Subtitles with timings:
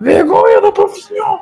[0.00, 1.40] Vergonha da profissão.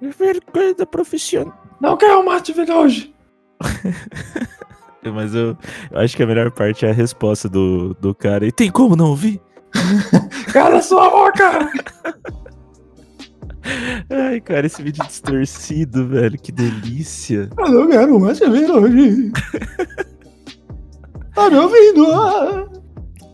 [0.00, 1.52] Vergonha da profissão.
[1.80, 3.14] Não quero mais te ver hoje.
[5.04, 5.56] Mas eu,
[5.90, 8.46] eu acho que a melhor parte é a resposta do, do cara.
[8.46, 9.40] E tem como não ouvir?
[10.52, 11.70] Cala sua boca!
[14.10, 16.36] Ai, cara, esse vídeo distorcido, velho.
[16.38, 17.48] Que delícia.
[17.58, 19.32] Eu não quero mais te ver hoje.
[21.34, 22.12] tá me ouvindo?
[22.12, 22.66] Ah,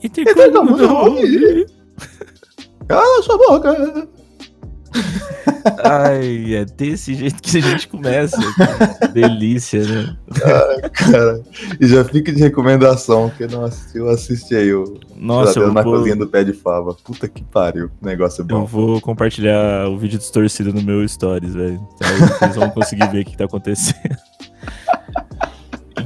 [0.02, 1.66] E tem E tem como como não não ouvir?
[2.86, 4.08] Cala sua boca!
[5.84, 8.36] Ai, é desse jeito que a gente começa.
[9.00, 10.16] Que delícia, né?
[10.92, 11.40] Cara,
[11.80, 13.30] e já fica de recomendação.
[13.36, 16.95] Quem não assistiu, assiste aí o Nossa, eu na vou, Cozinha do Pé de Fava.
[16.95, 17.90] Puta que pariu.
[18.00, 18.64] O negócio é eu bom.
[18.64, 21.80] vou compartilhar o vídeo distorcido no meu stories, velho.
[21.95, 24.16] Então vocês vão conseguir ver o que tá acontecendo.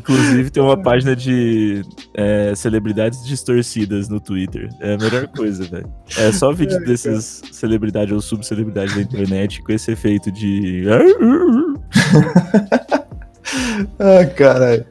[0.02, 1.82] Inclusive tem uma página de
[2.14, 4.68] é, celebridades distorcidas no Twitter.
[4.80, 5.88] É a melhor coisa, velho.
[6.18, 10.84] É só vídeo dessas celebridades ou subcelebridades da internet com esse efeito de.
[13.98, 14.84] Ah, caralho.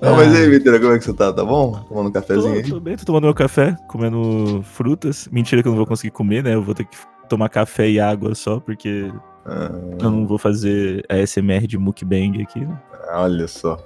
[0.00, 0.38] Não, mas Ah.
[0.38, 1.32] aí, Vitor, como é que você tá?
[1.32, 1.72] Tá bom?
[1.88, 2.70] Tomando um cafezinho Tô, aí?
[2.70, 5.28] tô bem, tô tomando meu café, comendo frutas.
[5.30, 6.54] Mentira que eu não vou conseguir comer, né?
[6.54, 6.96] Eu vou ter que
[7.28, 9.10] tomar café e água só, porque
[9.46, 12.60] Ah, eu não vou fazer a SMR de mukbang aqui.
[12.60, 12.76] né?
[13.14, 13.76] olha só.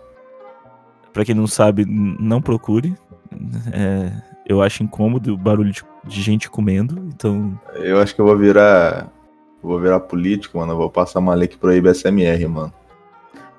[1.17, 2.95] Pra quem não sabe, não procure.
[3.73, 4.13] É,
[4.47, 7.59] eu acho incômodo o barulho de, de gente comendo, então.
[7.77, 9.11] Eu acho que eu vou virar.
[9.63, 10.73] Vou virar político, mano.
[10.73, 12.71] Eu vou passar uma lei que proíbe SMR, mano.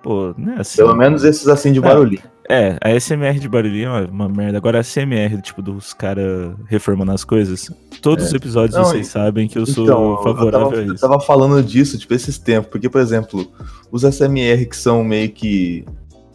[0.04, 0.78] Pô, não é assim.
[0.78, 1.82] Pelo menos esses assim de É.
[1.82, 2.22] barulhinho.
[2.48, 4.60] É, a SMR de barulhinho é uma merda.
[4.60, 7.72] Agora a CMR, tipo, dos caras reformando as coisas.
[8.04, 10.78] Todos os episódios Não, vocês e- sabem que eu sou Então, favorável eu tava, a
[10.86, 11.02] eu isso.
[11.02, 12.70] tava falando disso, tipo, esses tempos.
[12.70, 13.52] Porque, por exemplo,
[13.92, 15.84] os SMR que são meio que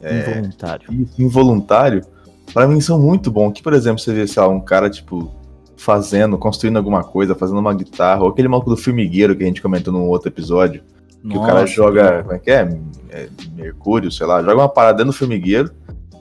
[0.03, 0.92] é, Involuntário.
[0.92, 2.05] isso, involuntário,
[2.53, 3.53] pra mim são muito bons.
[3.53, 5.33] Que, por exemplo, você vê, sei lá, um cara, tipo,
[5.77, 9.62] fazendo, construindo alguma coisa, fazendo uma guitarra, ou aquele maluco do formigueiro que a gente
[9.62, 10.83] comentou num outro episódio,
[11.22, 12.78] que o cara Nossa, joga, como é que é?
[13.11, 15.70] É, Mercúrio, sei lá, joga uma parada dentro do formigueiro,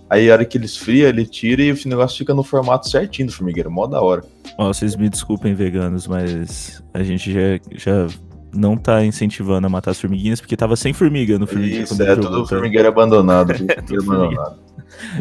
[0.10, 3.28] aí a hora que ele esfria, ele tira e o negócio fica no formato certinho
[3.28, 4.24] do formigueiro, mó da hora.
[4.58, 8.08] Ó, vocês me desculpem, veganos, mas a gente já, já
[8.54, 11.84] não tá incentivando a matar as formiguinhas, porque tava sem formiga no formigueiro.
[11.84, 12.50] Isso, é ele tudo jogou, tá?
[12.50, 13.54] formigueiro abandonado.
[13.54, 13.68] tudo
[14.06, 14.60] formigueiro abandonado.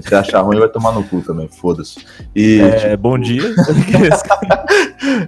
[0.03, 2.05] Se achar ruim, vai tomar no cu também, foda-se.
[2.35, 3.43] E, É, bom dia.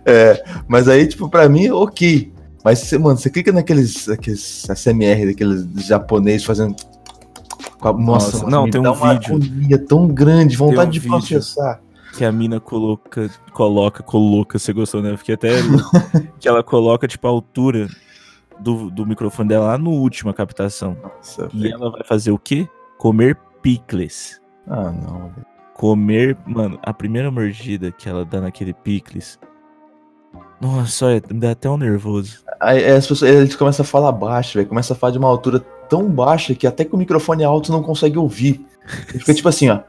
[0.05, 2.33] É, mas aí, tipo, pra mim, ok.
[2.65, 6.77] Mas, você, mano, você clica naqueles, aqueles SMR, daqueles japonês fazendo.
[7.83, 9.79] Nossa, Nossa, não, tem um vídeo.
[9.89, 11.19] tão grande, vontade um de vídeo.
[11.19, 11.81] processar.
[12.17, 15.13] Que a mina coloca, coloca, coloca, você gostou, né?
[15.13, 15.51] Eu Fiquei até.
[16.39, 17.89] que ela coloca, tipo, a altura
[18.61, 20.97] do, do microfone dela lá no última captação.
[21.03, 21.75] Nossa, E velho.
[21.75, 22.69] ela vai fazer o quê?
[22.99, 24.41] Comer picles.
[24.67, 25.47] Ah, não, velho.
[25.75, 29.39] Comer, mano, a primeira mordida que ela dá naquele picles.
[30.61, 32.45] Nossa, olha, me dá até um nervoso.
[32.61, 34.69] Aí as pessoas, eles começam a falar baixo, velho.
[34.69, 35.59] Começa a falar de uma altura
[35.89, 38.65] tão baixa que até com o microfone alto não consegue ouvir.
[39.09, 39.81] Ele Fica tipo assim, ó.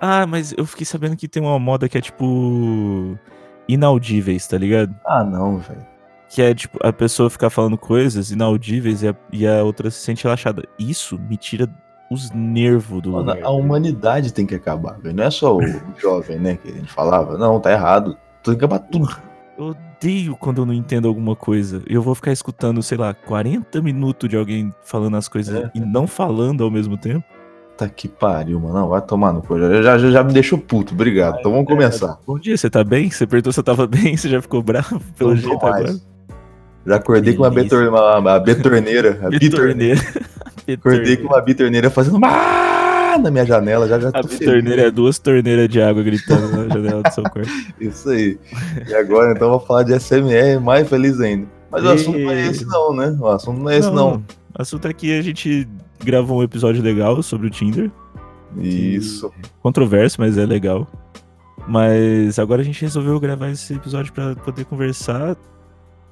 [0.00, 3.18] Ah, mas eu fiquei sabendo que tem uma moda que é tipo.
[3.68, 4.94] inaudíveis, tá ligado?
[5.06, 5.84] Ah, não, velho.
[6.28, 9.98] Que é tipo, a pessoa ficar falando coisas inaudíveis e a, e a outra se
[10.00, 10.64] sente relaxada.
[10.78, 11.68] Isso me tira
[12.10, 13.44] os nervos do Mano, lugar.
[13.44, 15.14] a humanidade tem que acabar, velho.
[15.14, 15.60] Não é só o
[16.00, 17.36] jovem, né, que a gente falava.
[17.38, 18.16] Não, tá errado.
[18.42, 19.16] Tem que acabar tudo.
[19.58, 19.68] Eu
[19.98, 21.82] odeio quando eu não entendo alguma coisa.
[21.86, 25.70] Eu vou ficar escutando, sei lá, 40 minutos de alguém falando as coisas É.
[25.74, 27.24] e não falando ao mesmo tempo.
[27.76, 28.72] Tá que pariu, mano.
[28.74, 29.58] Não, vai tomar no cu.
[29.58, 30.94] Já, já, já me deixou puto.
[30.94, 31.38] Obrigado.
[31.40, 32.18] Então vamos começar.
[32.26, 33.10] Bom dia, você tá bem?
[33.10, 35.74] Você perguntou se eu tava bem, você já ficou bravo pelo Não jeito mais.
[35.84, 35.96] agora?
[36.86, 39.18] Já acordei com uma, betor, uma, uma betorneira.
[39.26, 40.00] A bitorneira.
[40.72, 43.86] Acordei com uma bitorneira fazendo "Ah!" na minha janela.
[43.86, 47.50] Já já A bitorneira é duas torneiras de água gritando na janela do seu quarto.
[47.80, 48.38] Isso aí.
[48.88, 51.46] E agora, então, vou falar de SMR mais feliz ainda.
[51.70, 53.16] Mas o E- assunto não é esse, não, né?
[53.20, 54.14] O assunto não é esse, não.
[54.16, 55.66] O assunto é que a gente
[56.04, 57.90] gravou um episódio legal sobre o Tinder.
[58.58, 59.32] Isso.
[59.62, 60.86] Controverso, mas é legal.
[61.68, 65.36] Mas agora a gente resolveu gravar esse episódio pra poder conversar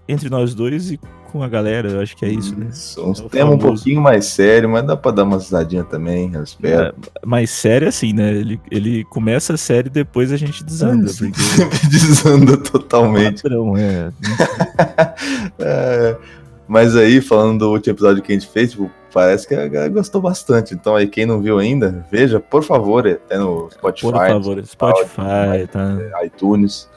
[0.09, 1.01] entre nós dois e
[1.31, 1.89] com a galera.
[1.91, 2.69] Eu acho que é isso, né?
[2.71, 3.01] Isso.
[3.05, 6.43] Um É tema um pouquinho mais sério, mas dá pra dar uma risadinha também, eu
[6.43, 6.89] espero.
[6.89, 6.93] É,
[7.25, 8.31] mas sério assim, né?
[8.33, 11.07] Ele, ele começa sério e depois a gente desanda.
[11.17, 13.43] Porque Sempre desanda totalmente.
[13.43, 14.13] padrão, é.
[15.59, 16.17] É,
[16.67, 19.93] mas aí, falando do último episódio que a gente fez, tipo, parece que a galera
[19.93, 20.75] gostou bastante.
[20.75, 25.67] Então aí, quem não viu ainda, veja, por favor, até no Spotify, Por favor, Spotify,
[25.71, 26.25] tá?
[26.25, 26.89] iTunes.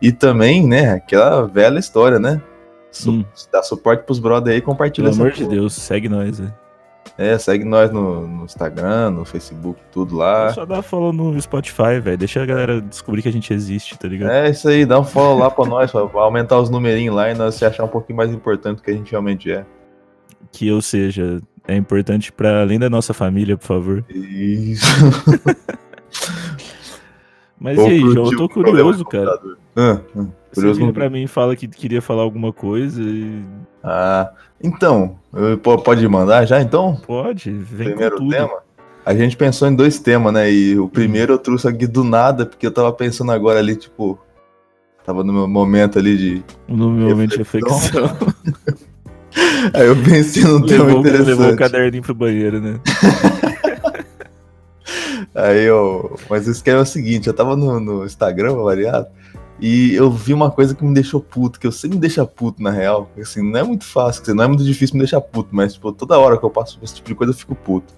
[0.00, 2.40] E também, né, aquela velha história, né?
[2.90, 3.24] Su Hum.
[3.52, 5.46] Dá suporte pros brother aí e compartilha Pelo amor de.
[5.46, 6.52] Deus, segue nós, né?
[7.16, 10.52] É, segue nós no, no Instagram, no Facebook, tudo lá.
[10.52, 12.18] Só dá follow no Spotify, velho.
[12.18, 14.32] Deixa a galera descobrir que a gente existe, tá ligado?
[14.32, 17.34] É isso aí, dá um follow lá pra nós, pra aumentar os numerinhos lá e
[17.34, 19.64] nós se achar um pouquinho mais importante do que a gente realmente é.
[20.50, 24.04] Que, ou seja, é importante pra além da nossa família, por favor.
[24.08, 24.84] Isso.
[27.58, 28.30] Mas Ou e aí, João?
[28.30, 29.38] Eu tô curioso, cara.
[29.76, 33.42] Ah, ah, curioso no- pra mim e fala que queria falar alguma coisa e.
[33.82, 34.30] Ah,
[34.62, 35.16] então,
[35.84, 36.96] pode mandar já então?
[37.06, 38.30] Pode, vem Primeiro com tudo.
[38.34, 38.62] tema?
[39.04, 40.50] A gente pensou em dois temas, né?
[40.50, 44.18] E o primeiro eu trouxe aqui do nada, porque eu tava pensando agora ali, tipo.
[45.04, 46.42] Tava no meu momento ali de.
[46.66, 47.78] No meu momento de reflexão.
[49.74, 51.26] Aí eu pensei num tema levou, interessante.
[51.28, 52.80] levou o caderninho pro banheiro, né?
[55.34, 56.16] Aí eu.
[56.30, 59.06] Mas o esquema é o seguinte, eu tava no, no Instagram, variado,
[59.66, 62.62] e eu vi uma coisa que me deixou puto, que eu sempre me deixa puto,
[62.62, 63.10] na real.
[63.18, 65.90] Assim, não é muito fácil, dizer, não é muito difícil me deixar puto, mas tipo,
[65.90, 67.94] toda hora que eu passo por esse tipo de coisa eu fico puto.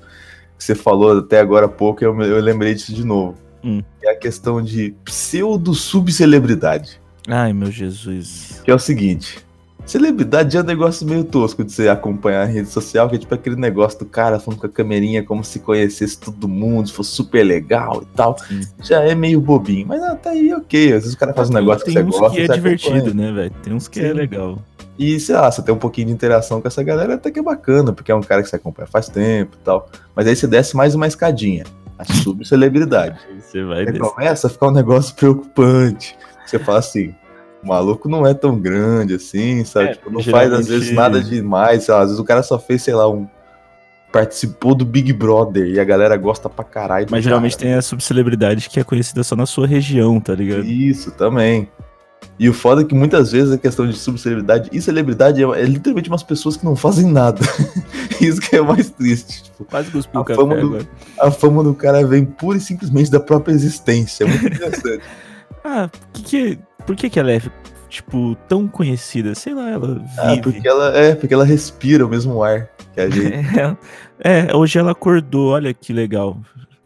[0.57, 3.35] Você falou até agora há pouco, eu, eu lembrei disso de novo.
[3.65, 3.83] Hum.
[4.01, 7.01] É a questão de pseudo-subcelebridade.
[7.27, 8.63] Ai, meu Jesus.
[8.65, 9.45] Que é o seguinte.
[9.87, 13.33] Celebridade é um negócio meio tosco de você acompanhar a rede social, que é tipo
[13.35, 17.11] aquele negócio do cara falando com a camerinha como se conhecesse todo mundo, se fosse
[17.13, 18.37] super legal e tal.
[18.39, 18.63] Sim.
[18.83, 20.87] Já é meio bobinho, mas tá aí, ok.
[20.93, 22.37] Às vezes o cara faz um negócio que tem você uns gosta.
[22.37, 23.15] que é divertido, acompanha.
[23.15, 23.55] né, velho?
[23.63, 24.15] Tem uns que é Sim.
[24.15, 24.59] legal.
[24.99, 27.43] E sei lá, você tem um pouquinho de interação com essa galera, até que é
[27.43, 29.89] bacana, porque é um cara que você acompanha faz tempo e tal.
[30.17, 31.65] Mas aí você desce mais uma escadinha.
[31.99, 33.19] A subcelebridade.
[33.29, 34.01] Aí Você vai Aí descer.
[34.01, 36.17] começa a ficar um negócio preocupante.
[36.45, 37.15] Você fala assim,
[37.63, 39.87] o maluco não é tão grande assim, sabe?
[39.89, 42.43] É, Tipo, não faz às geralmente- vezes nada demais, sei lá, às vezes o cara
[42.43, 43.27] só fez, sei lá, um.
[44.13, 47.07] Participou do Big Brother e a galera gosta pra caralho.
[47.11, 47.67] Mas geralmente cara.
[47.69, 50.65] tem a subcelebridade que é conhecida só na sua região, tá ligado?
[50.65, 51.69] Isso, também.
[52.39, 55.65] E o foda é que muitas vezes a questão de subcelebridade e celebridade é, é
[55.65, 57.41] literalmente umas pessoas que não fazem nada.
[58.21, 59.45] Isso que é mais triste.
[59.45, 60.89] Tipo, Quase cuspiu A o fama do- agora.
[61.21, 64.25] a fama do cara vem pura e simplesmente da própria existência.
[64.25, 65.03] É muito interessante.
[65.65, 67.41] Ah, que que, por que que ela é,
[67.89, 69.35] tipo, tão conhecida?
[69.35, 70.09] Sei lá, ela vive.
[70.19, 73.35] ah, porque ela é, porque ela respira o mesmo ar que a gente.
[74.23, 76.39] É, é, hoje ela acordou, olha que legal.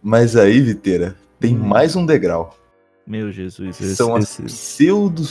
[0.02, 1.60] Mas aí, Viteira, tem Hum.
[1.66, 2.56] mais um degrau.
[3.06, 4.42] Meu Jesus, que esse, são as esse...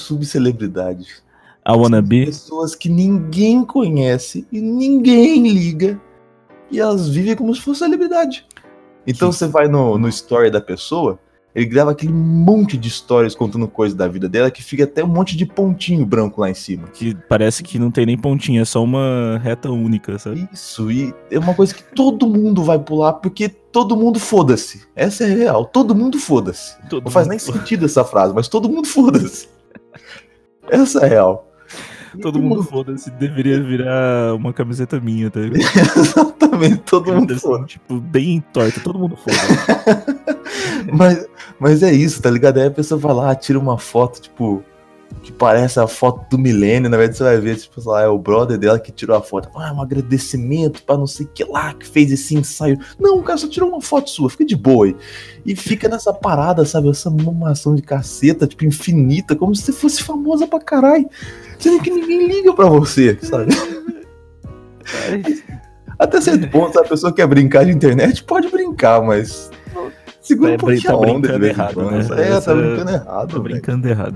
[0.04, 1.24] pseudo-subcelebridades.
[1.64, 2.26] A Wannabe?
[2.26, 6.00] Pessoas que ninguém conhece e ninguém liga.
[6.72, 8.46] E elas vivem como se fosse celebridade.
[9.06, 11.20] Então Que- você vai no, no story da pessoa,
[11.54, 15.08] ele grava aquele monte de stories contando coisas da vida dela que fica até um
[15.08, 16.88] monte de pontinho branco lá em cima.
[16.90, 20.48] Que parece que não tem nem pontinha, é só uma reta única, sabe?
[20.54, 24.84] Isso, e é uma coisa que todo mundo vai pular porque todo mundo foda-se.
[24.96, 26.76] Essa é real, todo mundo foda-se.
[26.92, 29.48] Não faz mundo- nem sentido essa frase, mas todo mundo foda-se.
[30.72, 31.48] Essa é real.
[32.22, 35.60] Todo mundo foda-se, deveria virar uma camiseta minha, tá ligado?
[36.66, 37.66] Exatamente, todo mundo foda.
[37.66, 40.40] Tipo, bem torta, todo mundo foda.
[40.92, 41.28] Mas,
[41.60, 42.58] mas é isso, tá ligado?
[42.58, 44.64] Aí a pessoa vai lá, tira uma foto, tipo,
[45.22, 48.18] que parece a foto do milênio, na verdade você vai ver, tipo, lá, é o
[48.18, 49.50] brother dela que tirou a foto.
[49.56, 52.80] Ah, um agradecimento pra não sei o que lá, que fez esse ensaio.
[53.00, 54.96] Não, o cara só tirou uma foto sua, fica de boa aí.
[55.46, 56.90] E fica nessa parada, sabe?
[56.90, 61.10] Essa mamação de caceta, tipo, infinita, como se você fosse famosa pra caralho.
[61.58, 63.54] Sendo que ninguém liga pra você, sabe?
[66.00, 69.52] Até certo ponto, se a pessoa quer brincar de internet, pode brincar, mas.
[70.22, 71.92] Segura É, um pouquinho tá a onda brincando errado, quando.
[71.92, 72.00] né?
[72.24, 73.32] É, Essa- tá brincando errado.
[73.32, 73.44] Velho.
[73.44, 74.16] brincando errado.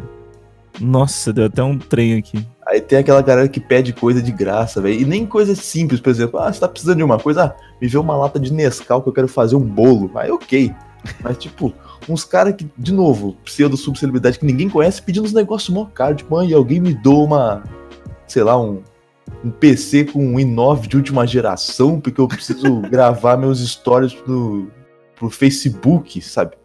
[0.81, 2.45] Nossa, deu até um trem aqui.
[2.67, 4.99] Aí tem aquela galera que pede coisa de graça, velho.
[5.01, 6.39] E nem coisa simples, por exemplo.
[6.39, 7.43] Ah, você tá precisando de uma coisa?
[7.45, 10.09] Ah, me vê uma lata de Nescau que eu quero fazer um bolo.
[10.15, 10.73] Aí, ok.
[11.21, 11.73] Mas, tipo,
[12.09, 16.15] uns caras que, de novo, pseudo subcelebridade que ninguém conhece pedindo uns negócios mó caro.
[16.15, 17.63] Tipo, mãe, alguém me doa uma,
[18.25, 18.81] sei lá, um,
[19.43, 24.71] um PC com um i9 de última geração, porque eu preciso gravar meus stories pro,
[25.15, 26.55] pro Facebook, sabe?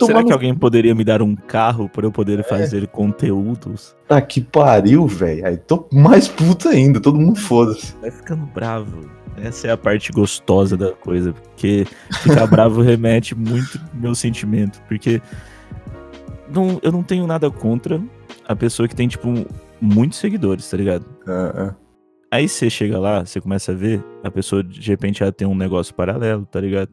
[0.00, 3.96] Será que no alguém poderia me dar um carro para eu poder fazer conteúdos?
[4.06, 5.46] Tá que pariu, velho.
[5.46, 7.94] Aí tô mais puto ainda, todo mundo foda-se.
[8.00, 9.10] Vai ficando bravo.
[9.36, 11.86] Essa é a parte gostosa da coisa, porque
[12.22, 15.22] ficar bravo remete muito meu sentimento, porque
[16.52, 18.00] não, eu não tenho nada contra
[18.46, 19.46] a pessoa que tem, tipo,
[19.80, 21.06] muitos seguidores, tá ligado?
[21.26, 21.74] Ah, ah.
[22.30, 25.54] Aí você chega lá, você começa a ver, a pessoa de repente ela tem um
[25.54, 26.90] negócio paralelo, tá ligado?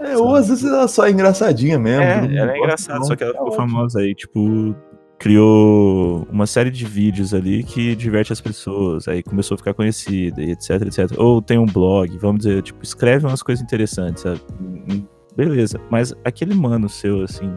[0.00, 2.22] É, ou às vezes ela só é engraçadinha mesmo.
[2.22, 3.68] mundo ela é engraçada, não, só que ela ficou ótimo.
[3.68, 4.74] famosa aí, tipo,
[5.18, 10.42] criou uma série de vídeos ali que diverte as pessoas, aí começou a ficar conhecida
[10.42, 11.12] e etc, etc.
[11.18, 14.40] Ou tem um blog, vamos dizer, tipo, escreve umas coisas interessantes, sabe?
[14.60, 15.04] Hum,
[15.36, 17.52] Beleza, mas aquele mano seu, assim,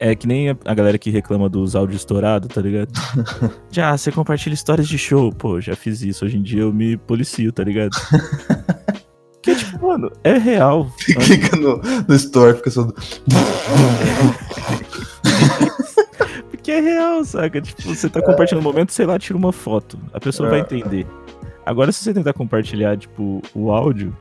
[0.00, 2.88] É que nem a galera que reclama dos áudios estourados, tá ligado?
[3.70, 5.32] Já, você compartilha histórias de show.
[5.32, 6.24] Pô, já fiz isso.
[6.24, 7.90] Hoje em dia eu me policio, tá ligado?
[9.42, 10.88] Porque, tipo, mano, é real.
[10.98, 12.86] Clica no, no store, fica só.
[16.50, 17.60] Porque é real, saca?
[17.60, 19.98] Tipo, você tá compartilhando um momento, sei lá, tira uma foto.
[20.12, 20.62] A pessoa vai É.
[20.62, 21.06] entender.
[21.64, 24.14] Agora, se você tentar compartilhar, tipo, o áudio,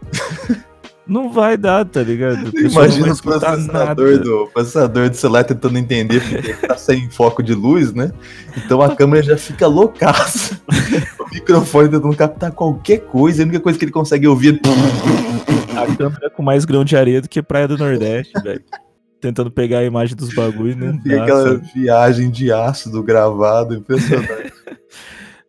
[1.07, 2.51] não vai dar, tá ligado?
[2.57, 4.17] Imagina o processador nada.
[4.19, 8.11] do, processador do celular tentando entender porque tá sem foco de luz, né?
[8.57, 10.59] Então a câmera já fica loucaça.
[11.19, 15.79] O microfone tentando captar qualquer coisa, a única coisa que ele consegue ouvir é.
[15.79, 18.63] A câmera com mais grão de areia do que Praia do Nordeste, velho.
[19.19, 21.71] Tentando pegar a imagem dos bagulho não Fica dá, aquela sabe?
[21.73, 24.46] viagem de ácido gravado, impressionante.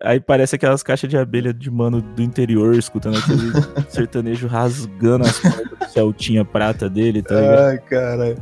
[0.01, 3.51] Aí parece aquelas caixas de abelha de mano do interior, escutando aquele
[3.91, 7.59] sertanejo rasgando as cordas do Celtinha prata dele, tá ligado?
[7.59, 8.37] Ai, cara.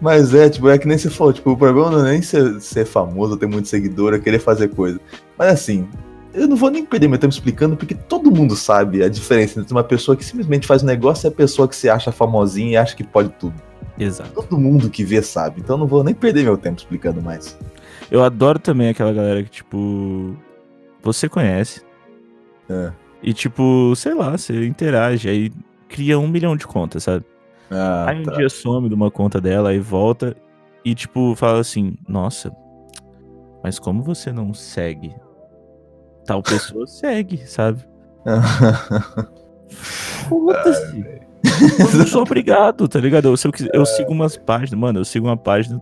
[0.00, 2.60] Mas é, tipo, é que nem você falou, tipo, o problema não é nem ser,
[2.60, 5.00] ser famoso, ter muito seguidor, é querer fazer coisa.
[5.36, 5.88] Mas assim,
[6.32, 9.72] eu não vou nem perder meu tempo explicando, porque todo mundo sabe a diferença entre
[9.72, 12.76] uma pessoa que simplesmente faz um negócio e a pessoa que se acha famosinha e
[12.76, 13.54] acha que pode tudo.
[13.98, 14.30] Exato.
[14.30, 17.58] Todo mundo que vê sabe, então eu não vou nem perder meu tempo explicando mais.
[18.10, 20.36] Eu adoro também aquela galera que, tipo,
[21.02, 21.82] você conhece.
[22.68, 22.92] É.
[23.22, 25.52] E, tipo, sei lá, você interage, aí
[25.88, 27.24] cria um milhão de contas, sabe?
[27.70, 28.32] Ah, aí um tá.
[28.32, 30.36] dia some de uma conta dela, aí volta
[30.84, 32.50] e, tipo, fala assim: Nossa,
[33.62, 35.14] mas como você não segue?
[36.24, 37.84] Tal pessoa segue, sabe?
[40.28, 41.20] Foda-se.
[41.78, 43.28] Eu não sou obrigado, tá ligado?
[43.28, 45.80] Eu, eu, eu sigo umas páginas, mano, eu sigo uma página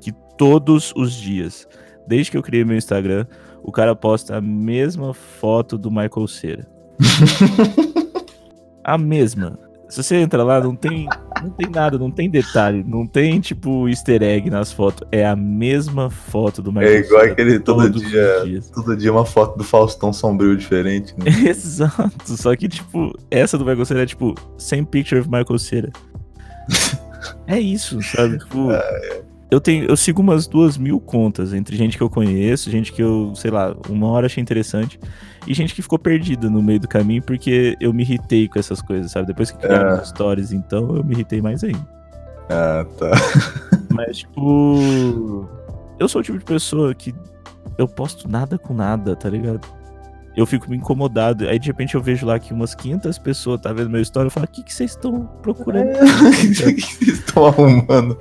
[0.00, 1.66] que todos os dias,
[2.06, 3.26] desde que eu criei meu Instagram,
[3.64, 6.66] o cara posta a mesma foto do Michael Cera.
[8.84, 9.58] a mesma.
[9.88, 11.06] Se você entra lá, não tem,
[11.42, 15.08] não tem nada, não tem detalhe, não tem tipo easter egg nas fotos.
[15.10, 19.24] É a mesma foto do Michael É igual Cera aquele todo dia, todo dia uma
[19.24, 21.14] foto do Faustão sombrio diferente.
[21.16, 21.24] Né?
[21.48, 25.92] Exato, só que, tipo, essa do Michael Cera é, tipo, same picture of Michael Cera.
[27.46, 28.38] é isso, sabe?
[28.38, 28.68] Tipo,
[29.54, 33.00] eu, tenho, eu sigo umas duas mil contas entre gente que eu conheço, gente que
[33.02, 34.98] eu, sei lá, uma hora achei interessante,
[35.46, 38.82] e gente que ficou perdida no meio do caminho porque eu me irritei com essas
[38.82, 39.26] coisas, sabe?
[39.28, 40.00] Depois que criaram É.
[40.00, 41.86] as stories, então, eu me irritei mais ainda.
[42.50, 43.10] Ah, tá.
[43.94, 45.48] Mas, tipo,
[45.98, 47.14] eu sou o tipo de pessoa que
[47.78, 49.60] eu posto nada com nada, tá ligado?
[50.36, 51.48] Eu fico me incomodado.
[51.48, 54.26] Aí de repente eu vejo lá que umas 500 pessoas tá vendo meu story.
[54.26, 55.90] Eu falo, o que, vocês estão procurando?
[55.90, 58.18] É, O que vocês estão arrumando?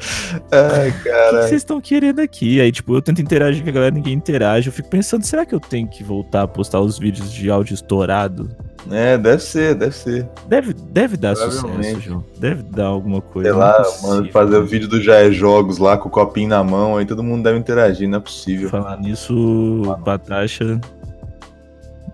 [0.52, 1.42] Ai, O que, cara.
[1.44, 2.62] vocês estão querendo aqui?
[2.62, 4.68] Aí, tipo, eu tento interagir com a galera, ninguém interage.
[4.68, 7.74] Eu fico pensando, será que eu tenho que voltar a postar os vídeos de áudio
[7.74, 8.50] estourado?
[8.92, 10.30] É, deve ser, deve ser.
[10.48, 12.02] Deve, deve dar sucesso.
[12.02, 12.24] João.
[12.38, 13.50] Deve dar alguma coisa.
[13.50, 14.10] Sei é lá, possível.
[14.10, 17.06] mano, fazer o vídeo do Já é Jogos lá com o copinho na mão, aí
[17.06, 18.70] todo mundo deve interagir, não é possível.
[18.70, 20.82] Falar nisso, Batasha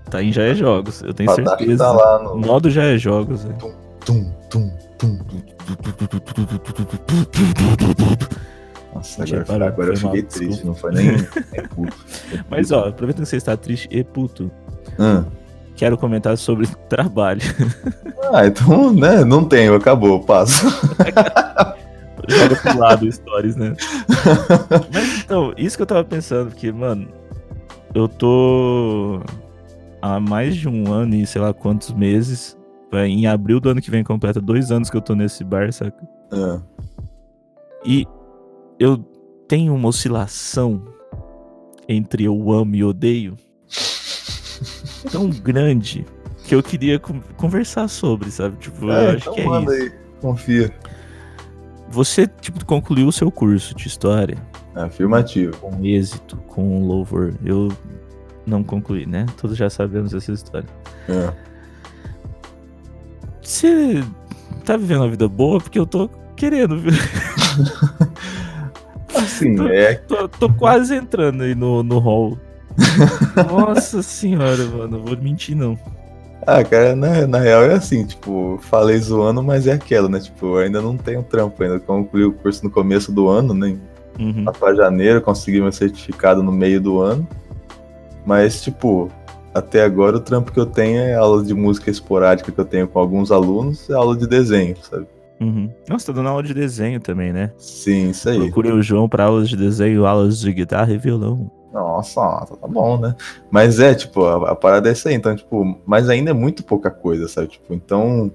[0.09, 1.01] tá em Já é Jogos.
[1.01, 1.83] Eu tenho Patacha certeza.
[1.83, 2.35] tá lá no.
[2.37, 3.45] modo Já é Jogos.
[3.45, 3.55] né?
[4.05, 5.19] Tum, tum, tum.
[8.93, 10.47] Nossa, agora, parou, agora eu mal, fiquei desculpa.
[10.47, 11.05] triste, não foi nem,
[11.53, 11.95] nem puto.
[12.49, 14.49] Mas ó, aproveitando que você está triste e puto,
[14.97, 15.23] Ah.
[15.75, 17.41] quero comentar sobre trabalho.
[18.33, 20.65] Ah, então, né, não tenho, acabou, passo.
[22.27, 23.75] Joga pro lado stories, né?
[24.93, 27.07] Mas então, isso que eu tava pensando, porque, mano,
[27.95, 29.19] eu tô
[30.01, 32.57] há mais de um ano e sei lá quantos meses.
[32.91, 36.07] Em abril do ano que vem completa dois anos que eu tô nesse bar, saca?
[36.31, 36.59] Ah,
[37.85, 38.05] E
[38.79, 38.97] eu
[39.47, 40.83] tenho uma oscilação
[41.87, 43.35] entre eu amo e odeio
[45.11, 46.05] tão grande
[46.45, 48.57] que eu queria con- conversar sobre, sabe?
[48.57, 49.83] Tipo, eu É, acho então que é manda isso.
[49.83, 49.91] aí,
[50.21, 50.73] confia.
[51.91, 54.37] Você, tipo, concluiu o seu curso de história
[54.75, 55.55] Afirmativo.
[55.57, 57.33] com êxito, com louvor.
[57.43, 57.69] Eu
[58.49, 59.25] não concluí, né?
[59.39, 60.67] Todos já sabemos essa história.
[61.07, 61.31] É.
[63.41, 64.03] Você
[64.65, 65.59] tá vivendo uma vida boa?
[65.59, 66.91] Porque eu tô querendo, viu?
[69.15, 72.37] Assim, é tô, tô quase entrando aí no, no hall.
[73.49, 74.97] Nossa senhora, mano.
[74.97, 75.77] Não vou mentir, não.
[76.45, 80.19] Ah, cara, na, na real é assim, tipo, falei zoando, mas é aquela, né?
[80.19, 81.79] Tipo, ainda não tenho trampo ainda.
[81.79, 83.77] Concluí o curso no começo do ano, né?
[84.17, 84.45] Uhum.
[84.45, 87.27] Lá pra janeiro, consegui meu certificado no meio do ano.
[88.29, 89.09] Mas, tipo,
[89.55, 92.87] até agora o trampo que eu tenho é aula de música esporádica que eu tenho
[92.87, 95.07] com alguns alunos e aula de desenho, sabe?
[95.41, 95.67] Uhum.
[95.89, 97.51] Nossa, tá dando aula de desenho também, né?
[97.57, 98.37] Sim, isso aí.
[98.37, 101.49] Procurei o João pra aulas de desenho, aulas de guitarra e violão.
[101.73, 103.15] Nossa, tá bom, né?
[103.49, 105.15] Mas é, tipo, a, a parada é essa aí.
[105.15, 107.47] Então, tipo, mas ainda é muito pouca coisa, sabe?
[107.47, 108.31] Tipo, então.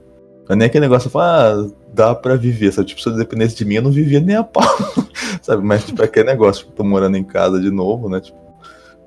[0.49, 2.89] Não é nem aquele negócio ah, dá pra viver, sabe?
[2.89, 4.65] Tipo, se eu dependesse de mim, eu não vivia nem a pau.
[5.41, 5.63] sabe?
[5.63, 8.21] Mas, tipo, é aquele negócio, tipo, tô morando em casa de novo, né?
[8.21, 8.44] Tipo,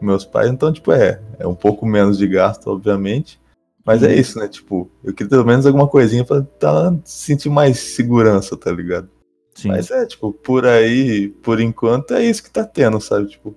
[0.02, 3.40] meus pais, então, tipo, é, é um pouco menos de gasto, obviamente.
[3.86, 4.50] Mas é isso, né?
[4.50, 9.10] Tipo, eu queria pelo menos alguma coisinha pra tá, sentir mais segurança, tá ligado?
[9.56, 9.70] Sim.
[9.70, 13.28] Mas é, tipo, por aí, por enquanto, é isso que tá tendo, sabe?
[13.28, 13.56] Tipo,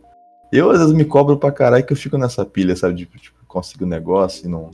[0.53, 2.95] eu às vezes me cobro pra caralho que eu fico nessa pilha, sabe?
[2.95, 4.71] De, tipo, consigo um negócio e não,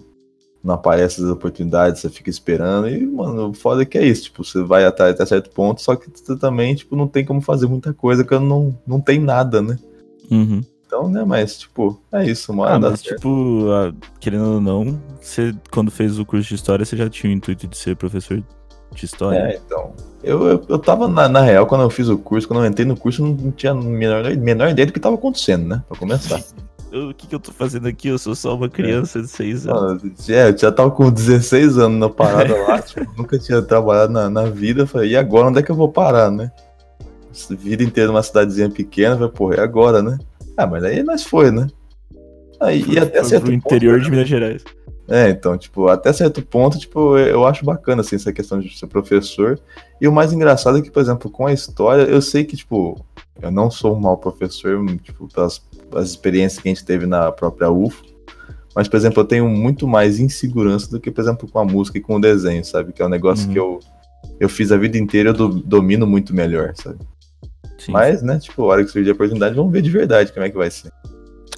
[0.62, 2.88] não aparece as oportunidades, você fica esperando.
[2.88, 5.80] E, mano, o foda é que é isso, tipo, você vai até, até certo ponto,
[5.80, 9.18] só que você também, tipo, não tem como fazer muita coisa, que não, não tem
[9.18, 9.78] nada, né?
[10.30, 10.62] Uhum.
[10.86, 13.16] Então, né, mas, tipo, é isso, uma Ah, hora mas certo.
[13.16, 13.66] tipo,
[14.20, 17.66] querendo ou não, você, quando fez o curso de história, você já tinha o intuito
[17.66, 18.40] de ser professor
[18.94, 19.38] de história?
[19.38, 19.92] É, então.
[20.22, 22.86] Eu, eu, eu tava, na, na real, quando eu fiz o curso, quando eu entrei
[22.86, 25.82] no curso, eu não tinha a menor, menor ideia do que tava acontecendo, né?
[25.88, 26.40] Pra começar.
[26.92, 28.08] O que, que eu tô fazendo aqui?
[28.08, 30.02] Eu sou só uma criança de seis anos.
[30.02, 34.12] Mano, é, eu já tava com 16 anos na parada lá, tipo, nunca tinha trabalhado
[34.12, 34.82] na, na vida.
[34.82, 36.50] eu Falei, e agora onde é que eu vou parar, né?
[37.50, 40.16] Vida inteira numa cidadezinha pequena, eu falei, porra, e agora, né?
[40.56, 41.66] Ah, mas aí nós foi, né?
[42.60, 44.04] Aí, e até Foi certo pro ponto, interior né?
[44.04, 44.64] de Minas Gerais.
[45.08, 48.76] É, então, tipo, até certo ponto, tipo, eu eu acho bacana, assim, essa questão de
[48.76, 49.60] ser professor.
[50.00, 53.04] E o mais engraçado é que, por exemplo, com a história, eu sei que, tipo,
[53.40, 57.30] eu não sou um mau professor, tipo, pelas, pelas experiências que a gente teve na
[57.30, 58.04] própria UFO.
[58.74, 61.98] Mas, por exemplo, eu tenho muito mais insegurança do que, por exemplo, com a música
[61.98, 62.92] e com o desenho, sabe?
[62.92, 63.52] Que é um negócio Uhum.
[63.52, 63.80] que eu,
[64.40, 66.98] eu fiz a vida inteira, eu do- domino muito melhor, sabe?
[67.78, 67.92] Sim.
[67.92, 70.50] Mas, né, tipo, a hora que surgir a oportunidade, vamos ver de verdade como é
[70.50, 70.90] que vai ser.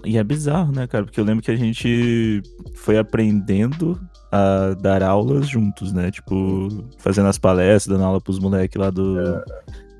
[0.04, 1.04] E é bizarro, né, cara?
[1.04, 2.42] Porque eu lembro que a gente
[2.74, 6.10] foi aprendendo a dar aulas juntos, né?
[6.10, 9.16] Tipo, fazendo as palestras, dando aula pros moleques lá do,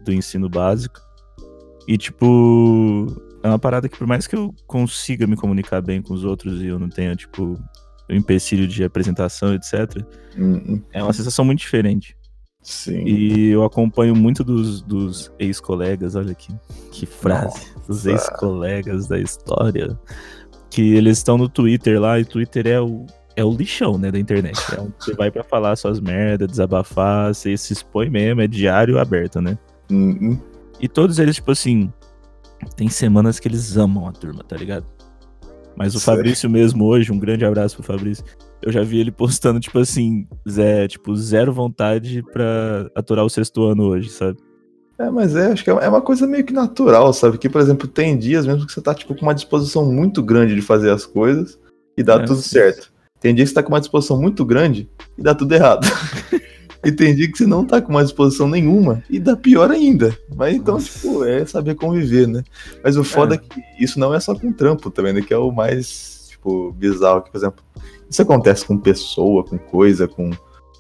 [0.04, 1.00] do ensino básico.
[1.86, 3.06] E, tipo,
[3.42, 6.62] é uma parada que por mais que eu consiga me comunicar bem com os outros
[6.62, 7.58] e eu não tenha, tipo,
[8.08, 10.04] o empecilho de apresentação, etc.,
[10.38, 12.16] Hum, é uma sensação muito diferente.
[12.62, 13.04] Sim.
[13.04, 16.54] E eu acompanho muito dos, dos ex-colegas, olha aqui,
[16.90, 18.10] que frase, Nossa.
[18.10, 19.98] ex-colegas da história,
[20.70, 24.18] que eles estão no Twitter lá, e Twitter é o, é o lixão, né, da
[24.18, 24.58] internet.
[24.74, 28.98] É onde você vai pra falar suas merdas, desabafar, você se expõe mesmo, é diário
[28.98, 29.58] aberto, né?
[29.90, 30.38] Hum, hum.
[30.80, 31.92] E todos eles, tipo assim,
[32.76, 34.86] tem semanas que eles amam a turma, tá ligado?
[35.76, 36.14] Mas o Sei.
[36.14, 38.24] Fabrício mesmo hoje, um grande abraço pro Fabrício.
[38.62, 43.62] Eu já vi ele postando, tipo assim, zé, tipo, zero vontade pra aturar o sexto
[43.64, 44.38] ano hoje, sabe?
[44.98, 47.38] É, mas é, acho que é é uma coisa meio que natural, sabe?
[47.38, 50.56] Que, por exemplo, tem dias mesmo que você tá, tipo, com uma disposição muito grande
[50.56, 51.56] de fazer as coisas
[51.96, 52.92] e dá É, tudo certo.
[53.20, 55.86] Tem dia que você tá com uma disposição muito grande e dá tudo errado.
[56.84, 60.16] e tem dia que você não tá com uma disposição nenhuma e dá pior ainda.
[60.34, 60.98] Mas então, Nossa.
[60.98, 62.42] tipo, é saber conviver, né?
[62.82, 63.38] Mas o foda É.
[63.38, 63.40] é.
[63.40, 65.20] que isso não é só com trampo também, né?
[65.22, 67.22] Que é o mais, tipo, bizarro.
[67.22, 67.64] Que, por exemplo,
[68.08, 70.30] isso acontece com pessoa, com coisa, com,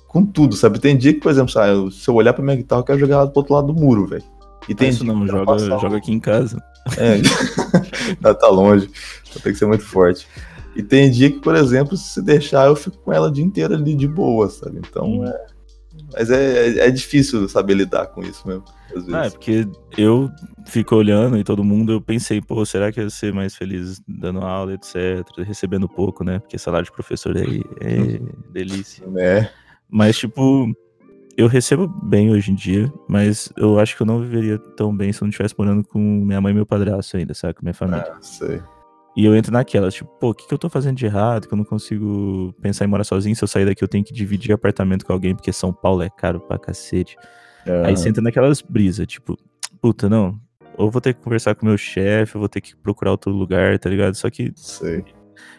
[0.06, 0.78] com tudo, sabe?
[0.78, 3.16] Tem dia que, por exemplo, sabe, se eu olhar pra minha guitarra, eu quero jogar
[3.16, 4.24] ela pro outro lado do muro, velho.
[4.68, 6.62] E tem Isso dia não, joga, passar joga aqui em casa.
[6.98, 7.20] é,
[8.22, 8.90] ela tá longe.
[9.28, 10.26] Então tem que ser muito forte.
[10.76, 13.74] E tem dia que, por exemplo, se deixar, eu fico com ela o dia inteiro
[13.74, 14.78] ali de boa, sabe?
[14.78, 15.24] Então Hum.
[15.26, 15.46] é.
[16.12, 18.64] Mas é, é, é difícil saber lidar com isso mesmo.
[18.94, 19.14] Às vezes.
[19.14, 20.30] Ah, é porque eu
[20.66, 24.00] fico olhando e todo mundo, eu pensei, pô, será que eu ia ser mais feliz
[24.06, 26.38] dando aula, etc, recebendo pouco, né?
[26.38, 28.20] Porque salário de professor aí é
[28.52, 29.06] delícia.
[29.06, 29.50] né?
[29.90, 30.70] Mas, tipo,
[31.36, 35.12] eu recebo bem hoje em dia, mas eu acho que eu não viveria tão bem
[35.12, 37.54] se eu não estivesse morando com minha mãe e meu padrasto ainda, sabe?
[37.54, 38.12] Com minha família.
[38.12, 38.60] Ah, sei.
[39.18, 41.48] E eu entro naquela, tipo, pô, o que, que eu tô fazendo de errado?
[41.48, 43.34] Que eu não consigo pensar em morar sozinho.
[43.34, 46.08] Se eu sair daqui, eu tenho que dividir apartamento com alguém, porque São Paulo é
[46.08, 47.16] caro pra cacete.
[47.66, 49.36] Aí Ah, você entra naquelas brisas, tipo,
[49.80, 50.38] puta, não.
[50.76, 53.32] Ou vou ter que conversar com o meu chefe, ou vou ter que procurar outro
[53.32, 54.14] lugar, tá ligado?
[54.14, 55.04] Só que sei.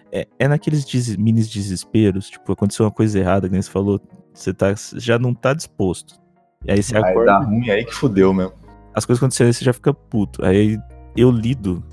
[0.09, 3.99] é, é naqueles des mini desesperos, tipo, aconteceu uma coisa errada, que nem você falou,
[4.33, 6.15] você tá, já não tá disposto.
[6.65, 8.53] E aí você Aí acorda, dá ruim aí que fudeu mesmo.
[8.93, 10.45] as coisas aconteceram, você já fica puto.
[10.45, 10.77] Aí
[11.17, 11.83] eu lido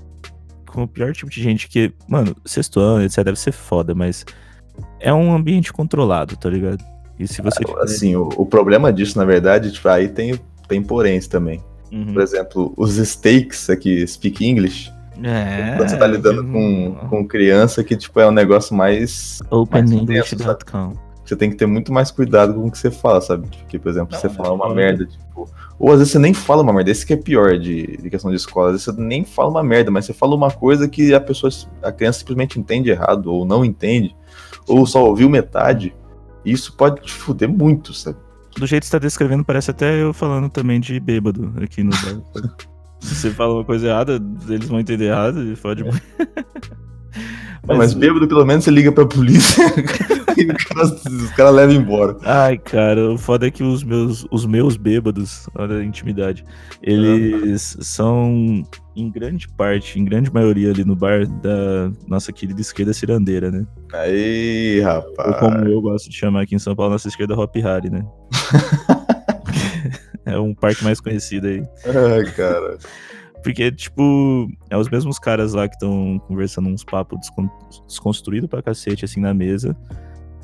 [0.67, 4.25] com o pior tipo de gente que, mano, sexto ano, etc, deve ser foda, mas
[4.99, 6.83] é um ambiente controlado, tá ligado?
[7.19, 10.81] E se você tiver- Assim, o, o problema disso, na verdade, tipo, aí tem, tem
[10.83, 11.63] poréns também.
[11.91, 12.13] Uhum.
[12.13, 14.91] Por exemplo, os stakes aqui, speak English,
[15.23, 19.39] É, quando você tá lidando com, com criança, que tipo, é um negócio mais.
[19.49, 20.93] OpenEnglish.com.
[21.27, 23.47] Você tem que ter muito mais cuidado com o que você fala, sabe?
[23.47, 25.49] Porque, por exemplo, Não, você é fala uma merda, tipo.
[25.77, 28.31] Ou às vezes você nem fala uma merda, esse que é pior de, de questão
[28.31, 28.67] de escola.
[28.67, 31.51] Às vezes você nem fala uma merda, mas você fala uma coisa que a pessoa,
[31.83, 34.15] a criança simplesmente entende errado, ou não entende,
[34.65, 35.93] ou só ouviu metade.
[36.45, 38.17] E isso pode te fuder muito, sabe?
[38.57, 41.91] Do jeito que você tá descrevendo, parece até eu falando também de bêbado aqui no.
[42.99, 46.01] Se você fala uma coisa errada, eles vão entender errado e fode muito.
[47.67, 49.65] Mas, mas bêbado, pelo menos, você liga pra polícia
[50.37, 51.03] e os caras
[51.35, 52.17] cara levam embora.
[52.23, 56.45] Ai, cara, o foda é que os meus, os meus bêbados, olha a intimidade,
[56.81, 57.83] eles ah.
[57.83, 58.63] são,
[58.95, 63.65] em grande parte, em grande maioria ali no bar da nossa querida esquerda cirandeira, né?
[63.93, 65.27] Aí, rapaz.
[65.27, 68.05] Ou como eu gosto de chamar aqui em São Paulo, nossa esquerda Hop Harry, né?
[70.25, 71.61] é um parque mais conhecido aí.
[71.85, 72.77] Ai, cara.
[73.47, 77.17] Porque, tipo, é os mesmos caras lá que estão conversando uns papos
[77.87, 79.73] desconstruídos pra cacete, assim, na mesa.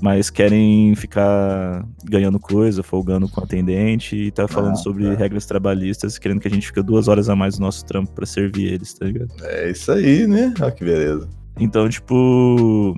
[0.01, 5.15] Mas querem ficar ganhando coisa, folgando com atendente e tá falando ah, sobre é.
[5.15, 8.25] regras trabalhistas, querendo que a gente fique duas horas a mais no nosso trampo pra
[8.25, 9.33] servir eles, tá ligado?
[9.41, 10.53] É isso aí, né?
[10.61, 11.27] Olha que beleza.
[11.59, 12.95] Então, tipo.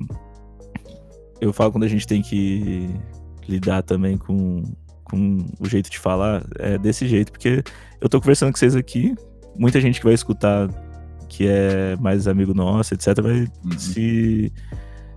[1.42, 2.88] Eu falo quando a gente tem que
[3.50, 4.62] lidar também com,
[5.04, 7.64] com o jeito de falar, é desse jeito, porque
[8.00, 9.16] eu tô conversando com vocês aqui,
[9.58, 10.70] muita gente que vai escutar
[11.28, 13.78] que é mais amigo nosso, etc., vai uhum.
[13.78, 14.54] se,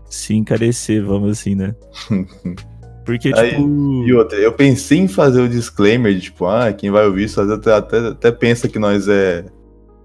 [0.09, 1.75] se encarecer, vamos assim, né?
[3.05, 4.05] Porque, Aí, tipo.
[4.07, 7.41] E outra, eu pensei em fazer o disclaimer de, tipo, ah, quem vai ouvir isso
[7.41, 9.47] até, até, até pensa que nós é,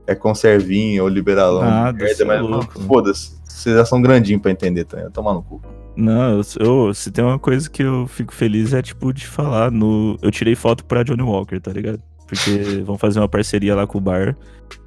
[0.08, 1.63] é conservinho ou liberalão.
[1.63, 3.34] Nada, merda, mas é foda-se.
[3.43, 5.10] Vocês já são grandinhos pra entender também.
[5.12, 5.62] Tomar no cu.
[5.98, 9.69] Não, eu, eu, se tem uma coisa que eu fico feliz é, tipo, de falar
[9.69, 10.17] no.
[10.22, 12.02] Eu tirei foto pra Johnny Walker, tá ligado?
[12.34, 14.36] Porque vão fazer uma parceria lá com o bar.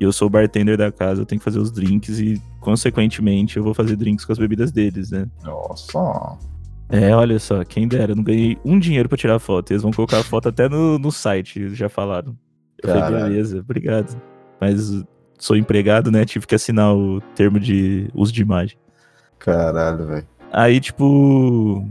[0.01, 3.57] E eu sou o bartender da casa, eu tenho que fazer os drinks e, consequentemente,
[3.57, 5.27] eu vou fazer drinks com as bebidas deles, né?
[5.45, 6.37] Nossa!
[6.89, 9.73] É, olha só, quem dera, eu não ganhei um dinheiro pra tirar foto.
[9.73, 12.37] Eles vão colocar a foto até no, no site, já falaram.
[12.83, 14.21] Eu falei, beleza, obrigado.
[14.61, 15.05] Mas
[15.39, 16.25] sou empregado, né?
[16.25, 18.79] Tive que assinar o termo de uso de imagem.
[19.39, 20.27] Caralho, velho.
[20.53, 21.87] Aí, tipo,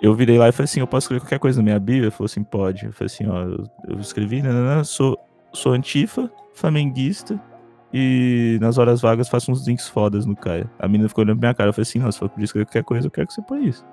[0.00, 2.04] eu virei lá e falei assim, eu posso escrever qualquer coisa na minha Bíblia?
[2.04, 2.86] Ele falou assim, pode.
[2.86, 5.18] Eu falei assim, ó, eu, eu escrevi, né, né, né, sou,
[5.52, 7.40] sou antifa, flamenguista,
[7.92, 10.70] e nas horas vagas faço uns drinks fodas no Caia.
[10.78, 12.66] A menina ficou olhando pra minha cara, eu falei assim, não, se for podia escrever
[12.66, 13.84] qualquer coisa, eu quero que você põe isso.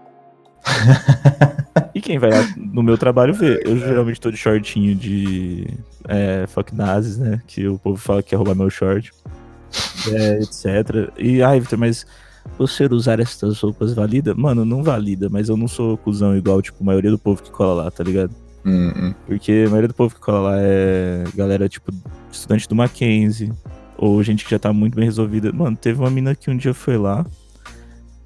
[1.93, 3.61] e quem vai lá no meu trabalho vê.
[3.65, 5.67] Eu geralmente tô de shortinho de
[6.07, 7.41] é, fuck nazis, né?
[7.45, 9.11] Que o povo fala que quer roubar meu short.
[10.11, 11.11] É, etc.
[11.17, 12.05] E, ai, Victor, mas
[12.57, 14.33] você usar essas roupas valida?
[14.33, 17.51] Mano, não valida, mas eu não sou cuzão igual, tipo, a maioria do povo que
[17.51, 18.33] cola lá, tá ligado?
[18.65, 19.13] Uhum.
[19.27, 21.91] Porque a maioria do povo que cola lá é galera, tipo,
[22.31, 23.51] estudante do Mackenzie,
[23.97, 25.51] ou gente que já tá muito bem resolvida.
[25.51, 27.25] Mano, teve uma mina que um dia foi lá,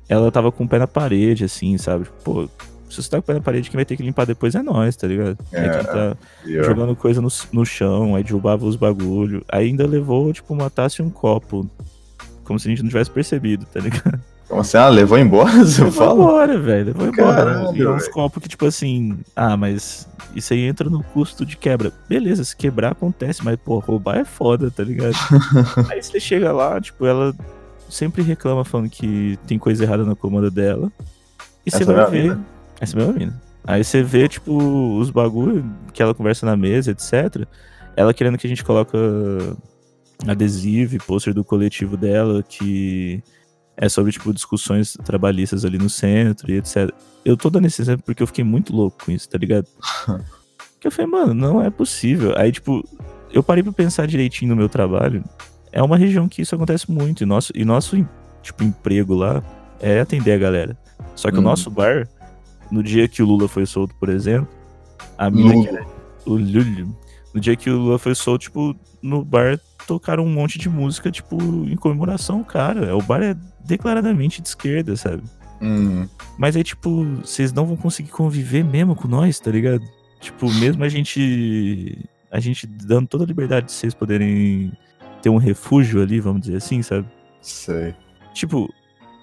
[0.07, 2.07] ela tava com o pé na parede, assim, sabe?
[2.23, 2.47] Pô,
[2.89, 4.61] se você tá com o pé na parede, quem vai ter que limpar depois é
[4.61, 5.37] nós, tá ligado?
[5.51, 6.67] É, é quem tá yeah.
[6.67, 9.43] jogando coisa no, no chão, aí derrubava os bagulho.
[9.49, 11.69] Aí ainda levou, tipo, uma taça e um copo
[12.47, 14.19] como se a gente não tivesse percebido, tá ligado?
[14.47, 14.77] Como assim?
[14.77, 15.51] Ah, levou embora?
[15.65, 16.13] Você levou fala?
[16.13, 16.85] embora, velho.
[16.87, 17.71] Levou embora.
[17.75, 21.91] e uns copos que, tipo assim, ah, mas isso aí entra no custo de quebra.
[22.07, 25.13] Beleza, se quebrar acontece, mas, pô, roubar é foda, tá ligado?
[25.91, 27.35] aí você chega lá, tipo, ela
[27.89, 30.89] sempre reclama falando que tem coisa errada na comanda dela.
[31.65, 32.23] E Essa você vai é ver.
[32.23, 32.45] Mina.
[32.79, 33.41] Essa é a minha mina.
[33.65, 37.45] Aí você vê, tipo, os bagulho que ela conversa na mesa, etc.
[37.97, 38.97] Ela querendo que a gente coloca
[40.25, 43.21] adesivo e pôster do coletivo dela que
[43.75, 46.89] é sobre, tipo, discussões trabalhistas ali no centro e etc.
[47.23, 49.67] Eu tô dando esse exemplo porque eu fiquei muito louco com isso, tá ligado?
[50.79, 52.33] que eu falei, mano, não é possível.
[52.35, 52.83] Aí, tipo,
[53.31, 55.23] eu parei pra pensar direitinho no meu trabalho.
[55.71, 57.21] É uma região que isso acontece muito.
[57.21, 58.03] E nosso, e nosso
[58.41, 59.43] tipo, emprego lá
[59.79, 60.77] é atender a galera.
[61.15, 61.41] Só que hum.
[61.41, 62.07] o nosso bar,
[62.71, 64.47] no dia que o Lula foi solto, por exemplo,
[65.17, 65.63] a mina Lula.
[65.63, 65.85] que era.
[66.25, 66.87] O Lula.
[67.37, 71.11] No dia que o Lula foi solto, tipo, no bar tocaram um monte de música,
[71.11, 71.37] tipo,
[71.69, 72.97] em comemoração, cara.
[72.97, 75.21] O bar é declaradamente de esquerda, sabe?
[75.61, 76.07] Hum.
[76.35, 79.85] Mas aí, tipo, vocês não vão conseguir conviver mesmo com nós, tá ligado?
[80.19, 82.09] Tipo, mesmo a gente.
[82.31, 84.75] A gente dando toda a liberdade de vocês poderem
[85.21, 87.07] ter um refúgio ali, vamos dizer assim, sabe?
[87.39, 87.93] Sei.
[88.33, 88.67] Tipo,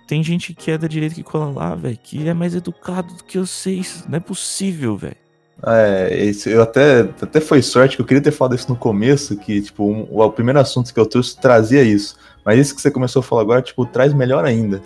[0.07, 3.25] tem gente que é da direita que cola lá, velho, que é mais educado do
[3.25, 4.05] que vocês.
[4.09, 5.24] Não é possível, velho.
[5.63, 9.37] É, isso, eu até, até foi sorte que eu queria ter falado isso no começo,
[9.37, 12.17] que, tipo, um, o primeiro assunto que eu trouxe trazia isso.
[12.45, 14.83] Mas isso que você começou a falar agora, tipo, traz melhor ainda.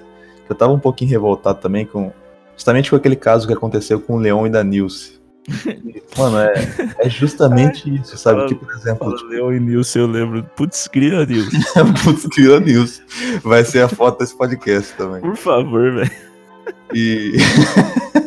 [0.48, 2.12] Eu tava um pouquinho revoltado também com.
[2.54, 5.18] Justamente com aquele caso que aconteceu com o Leão e da Nilce.
[6.16, 6.54] Mano, é,
[6.98, 8.38] é justamente isso, sabe?
[8.38, 9.16] Fala, que, por exemplo.
[9.16, 9.28] Tipo...
[9.30, 10.44] Leão e Nilce, eu lembro.
[10.56, 11.56] Putz, cria Nilce.
[12.04, 13.02] Putz, cria Nilce.
[13.42, 15.20] Vai ser a foto desse podcast também.
[15.20, 16.10] Por favor, velho.
[16.92, 17.36] E.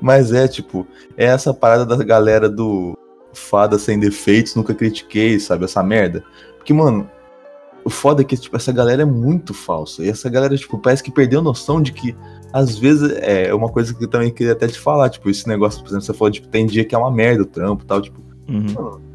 [0.00, 0.86] Mas é, tipo,
[1.16, 2.96] é essa parada da galera do
[3.32, 5.64] fada sem defeitos, nunca critiquei, sabe?
[5.64, 6.24] Essa merda.
[6.56, 7.08] Porque, mano,
[7.84, 10.04] o foda é que, tipo, essa galera é muito falsa.
[10.04, 12.14] E essa galera, tipo, parece que perdeu noção de que,
[12.52, 15.80] às vezes, é uma coisa que eu também queria até te falar, tipo, esse negócio,
[15.80, 18.00] por exemplo, você falou, tipo, tem dia que é uma merda o trampo e tal,
[18.02, 18.20] tipo.
[18.48, 18.72] Uhum.
[18.72, 19.10] Mano,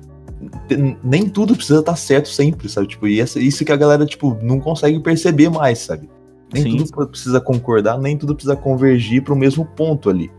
[1.03, 2.87] nem tudo precisa estar certo sempre, sabe?
[2.87, 6.09] Tipo, e essa, isso que a galera, tipo, não consegue perceber mais, sabe?
[6.53, 6.77] Nem Sim.
[6.85, 10.31] tudo precisa concordar, nem tudo precisa convergir para o mesmo ponto ali.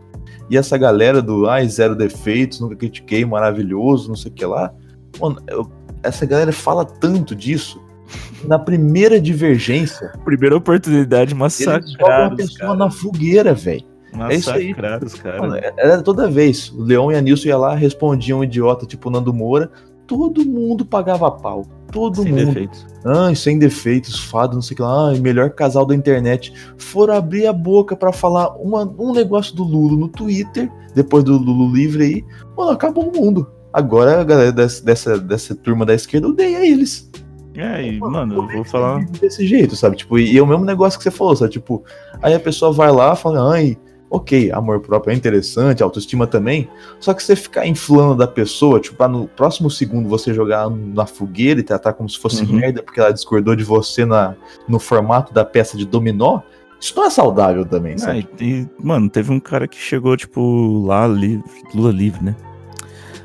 [0.50, 4.72] E essa galera do ai, zero defeitos, nunca critiquei, maravilhoso, não sei o que lá.
[5.20, 5.70] Mano, eu-
[6.02, 7.80] essa galera fala tanto disso.
[8.44, 12.78] Na primeira divergência, Primeira oportunidade, eles jogam massacrar a os pessoa caras.
[12.78, 13.84] na fogueira, velho.
[14.30, 14.74] é isso aí.
[15.40, 15.56] Mano.
[15.76, 16.70] Era toda vez.
[16.70, 19.70] O Leão e a Nilson ia lá, respondiam um idiota tipo Nando Moura.
[20.06, 21.64] Todo mundo pagava pau.
[21.92, 22.46] Todo Sem mundo.
[22.46, 22.86] defeitos.
[23.04, 25.08] Ai, sem defeitos, fado, não sei o que lá.
[25.10, 26.52] Ai, melhor casal da internet.
[26.76, 31.36] Foram abrir a boca pra falar uma- um negócio do Lulo no Twitter, depois do
[31.38, 32.24] Lulo livre aí.
[32.56, 33.46] Mano, acabou o mundo.
[33.72, 37.10] Agora a galera dessa, dessa, dessa turma da esquerda odeia eles.
[37.54, 39.04] É, e, mano, eu vou falar.
[39.20, 39.96] Desse jeito, sabe?
[39.96, 41.52] Tipo, e é o mesmo negócio que você falou, sabe?
[41.52, 41.82] Tipo,
[42.20, 43.78] aí a pessoa vai lá e fala, ai,
[44.10, 46.68] ok, amor próprio é interessante, autoestima também.
[47.00, 51.06] Só que você ficar inflando da pessoa, tipo, pra no próximo segundo você jogar na
[51.06, 52.52] fogueira e tratar como se fosse Uhum.
[52.56, 54.34] merda porque ela discordou de você na,
[54.68, 56.40] no formato da peça de dominó,
[56.80, 58.28] isso não é saudável também, Ah, sabe?
[58.40, 61.42] e, mano, teve um cara que chegou, tipo, lá, li-
[61.74, 62.36] Lula livre, né?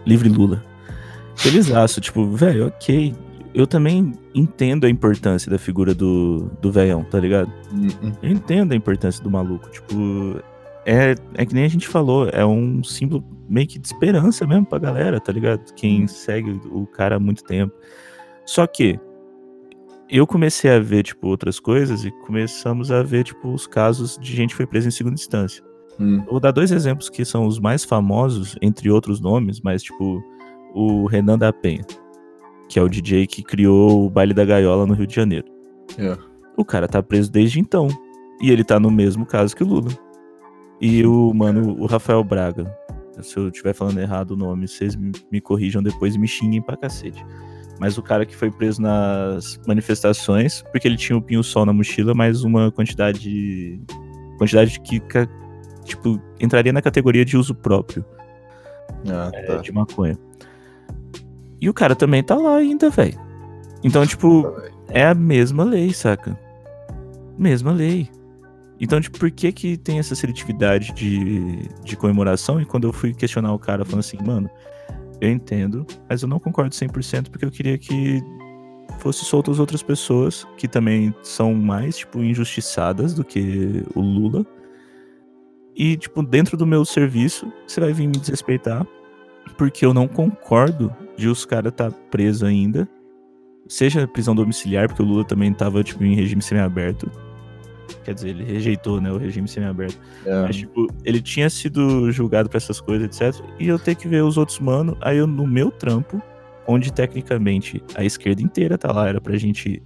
[0.06, 0.64] Livre Lula.
[1.36, 3.14] Felizaço, tipo, velho, ok.
[3.54, 7.52] Eu também entendo a importância da figura do, do velhão, tá ligado?
[7.74, 8.12] Hum, hum.
[8.24, 9.70] Eu entendo a importância do maluco.
[9.70, 10.40] Tipo,
[10.86, 14.66] é, é que nem a gente falou, é um símbolo meio que de esperança mesmo
[14.66, 15.74] pra galera, tá ligado?
[15.76, 17.74] Quem segue o cara há muito tempo.
[18.46, 19.00] Só que
[20.10, 24.36] eu comecei a ver, tipo, outras coisas e começamos a ver, tipo, os casos de
[24.36, 25.64] gente que foi presa em segunda instância.
[26.00, 26.24] Hum.
[26.30, 30.24] Vou dar dois exemplos que são os mais famosos, entre outros nomes, mas, tipo,
[30.74, 31.86] o Renan da Penha,
[32.68, 35.48] que é o DJ que criou o Baile da Gaiola no Rio de Janeiro.
[35.98, 36.18] É.
[36.58, 37.88] O cara tá preso desde então.
[38.42, 39.92] E ele tá no mesmo caso que o Lula.
[40.82, 42.76] E o, mano, o Rafael Braga.
[43.22, 46.76] Se eu estiver falando errado o nome, vocês me, corrijam depois e me xinguem pra
[46.76, 47.24] cacete.
[47.80, 52.14] Mas o cara que foi preso nas manifestações, porque ele tinha o pinho-sol na mochila,
[52.16, 53.80] mais uma quantidade.
[54.38, 55.00] Quantidade que,
[55.84, 58.04] tipo, entraria na categoria de uso próprio
[59.08, 59.58] Ah, é, tá.
[59.58, 60.18] de maconha.
[61.60, 63.20] E o cara também tá lá ainda, velho.
[63.84, 64.52] Então, tipo,
[64.90, 66.38] é a mesma lei, saca?
[67.38, 68.10] Mesma lei.
[68.82, 72.60] Então, tipo, por que que tem essa seletividade de, de comemoração?
[72.60, 74.50] E quando eu fui questionar o cara, falando assim, mano,
[75.22, 78.20] eu entendo, mas eu não concordo 100% porque eu queria que
[78.98, 84.44] fosse soltas outras pessoas que também são mais, tipo, injustiçadas do que o Lula.
[85.76, 88.86] E, tipo, dentro do meu serviço, você vai vir me desrespeitar
[89.58, 92.90] porque eu não concordo de os caras tá preso ainda.
[93.68, 97.12] Seja prisão domiciliar, porque o Lula também tava, tipo, em regime semiaberto.
[98.04, 99.98] Quer dizer, ele rejeitou, né, o regime semiaberto.
[100.26, 100.42] É.
[100.42, 103.44] Mas, tipo, ele tinha sido julgado pra essas coisas, etc.
[103.60, 106.22] E eu ter que ver os outros mano, aí eu no meu trampo,
[106.68, 109.82] onde tecnicamente a esquerda inteira tá lá, era pra gente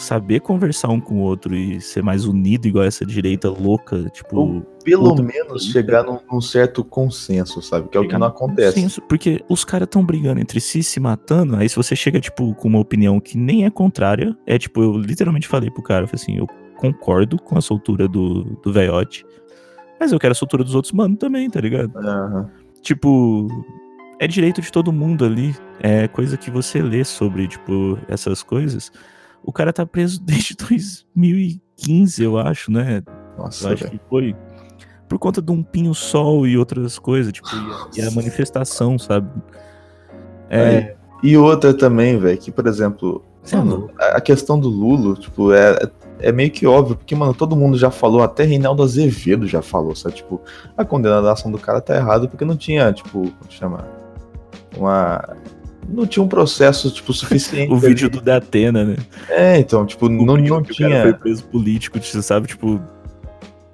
[0.00, 4.36] saber conversar um com o outro e ser mais unido, igual essa direita louca, tipo.
[4.36, 7.88] Ou Pelo menos chegar num, num certo consenso, sabe?
[7.88, 8.74] Que é o que chegar não acontece.
[8.74, 11.56] consenso, porque os caras tão brigando entre si, se matando.
[11.56, 14.96] Aí se você chega, tipo, com uma opinião que nem é contrária, é tipo, eu
[14.96, 16.46] literalmente falei pro cara, eu falei assim, eu
[16.80, 19.24] concordo com a soltura do, do veiote,
[20.00, 21.94] mas eu quero a soltura dos outros mano também, tá ligado?
[21.98, 22.50] Aham.
[22.80, 23.46] Tipo,
[24.18, 25.54] é direito de todo mundo ali.
[25.78, 28.90] É coisa que você lê sobre, tipo, essas coisas.
[29.44, 33.02] O cara tá preso desde 2015, eu acho, né?
[33.36, 34.34] Nossa, Eu acho que foi
[35.06, 37.48] por conta de um pinho-sol e outras coisas, tipo,
[37.96, 39.28] e a, manifestação, sabe?
[40.48, 45.16] É, E outra também, velho, que, por exemplo, é mano, a a questão do Lulo,
[45.16, 45.76] tipo, é,
[46.22, 49.94] é meio que óbvio, porque, mano, todo mundo já falou, até Reinaldo Azevedo já falou,
[49.94, 50.16] sabe?
[50.16, 50.40] Tipo,
[50.76, 53.84] a condenação do cara tá errado porque não tinha, tipo, como chama?
[54.76, 55.36] Uma.
[55.88, 57.70] Não tinha um processo, tipo, suficiente.
[57.72, 57.88] o ali.
[57.88, 58.96] vídeo do Datena, né?
[59.28, 61.14] É, então, tipo, O não, não que O cara foi tinha.
[61.14, 62.80] preso político, você sabe, tipo,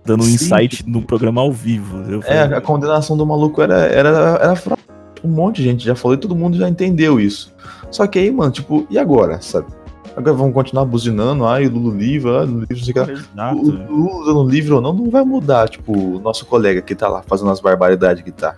[0.05, 1.99] dando um insight no programa ao vivo.
[2.11, 4.79] Eu É, falei, a condenação do maluco era, era, era
[5.25, 7.53] Um monte de gente já falou e todo mundo já entendeu isso.
[7.91, 9.67] Só que aí, mano, tipo, e agora, sabe?
[10.17, 13.01] Agora vamos continuar buzinando, ai, Lula livre, ai, Lula livre, não sei o que
[13.37, 13.53] lá.
[13.53, 13.93] O Exato.
[13.93, 17.23] Lula dando livre ou não, não vai mudar, tipo, o nosso colega que tá lá
[17.27, 18.57] fazendo as barbaridades que tá.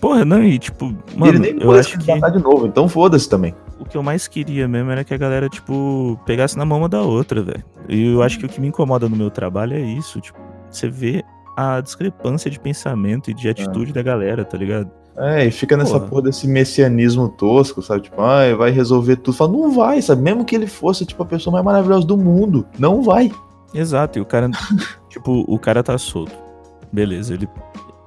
[0.00, 3.28] Porra, não, e tipo, mano, ele nem eu pode acho que de novo, então foda-se
[3.28, 3.54] também.
[3.78, 6.88] o que eu mais queria mesmo era que a galera, tipo, pegasse na mão uma
[6.88, 7.64] da outra, velho.
[7.88, 10.88] E eu acho que o que me incomoda no meu trabalho é isso, tipo, você
[10.88, 11.22] vê
[11.56, 14.90] a discrepância de pensamento e de atitude da galera, tá ligado?
[15.16, 16.08] É, e fica nessa Porra.
[16.08, 18.02] porra desse messianismo tosco, sabe?
[18.02, 19.36] Tipo, ai, vai resolver tudo.
[19.36, 20.22] Fala, não vai, sabe?
[20.22, 22.66] Mesmo que ele fosse, tipo, a pessoa mais maravilhosa do mundo.
[22.78, 23.30] Não vai.
[23.74, 24.50] Exato, e o cara,
[25.08, 26.32] tipo, o cara tá solto.
[26.92, 27.48] Beleza, ele.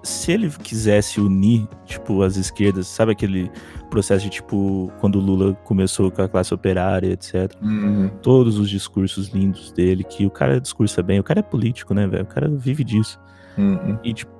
[0.03, 3.51] se ele quisesse unir, tipo, as esquerdas, sabe aquele
[3.89, 7.51] processo de, tipo, quando o Lula começou com a classe operária, etc.
[7.61, 8.09] Uhum.
[8.21, 12.07] Todos os discursos lindos dele, que o cara discursa bem, o cara é político, né,
[12.07, 12.23] velho?
[12.23, 13.19] O cara vive disso.
[13.57, 13.97] Uhum.
[14.03, 14.34] E, tipo,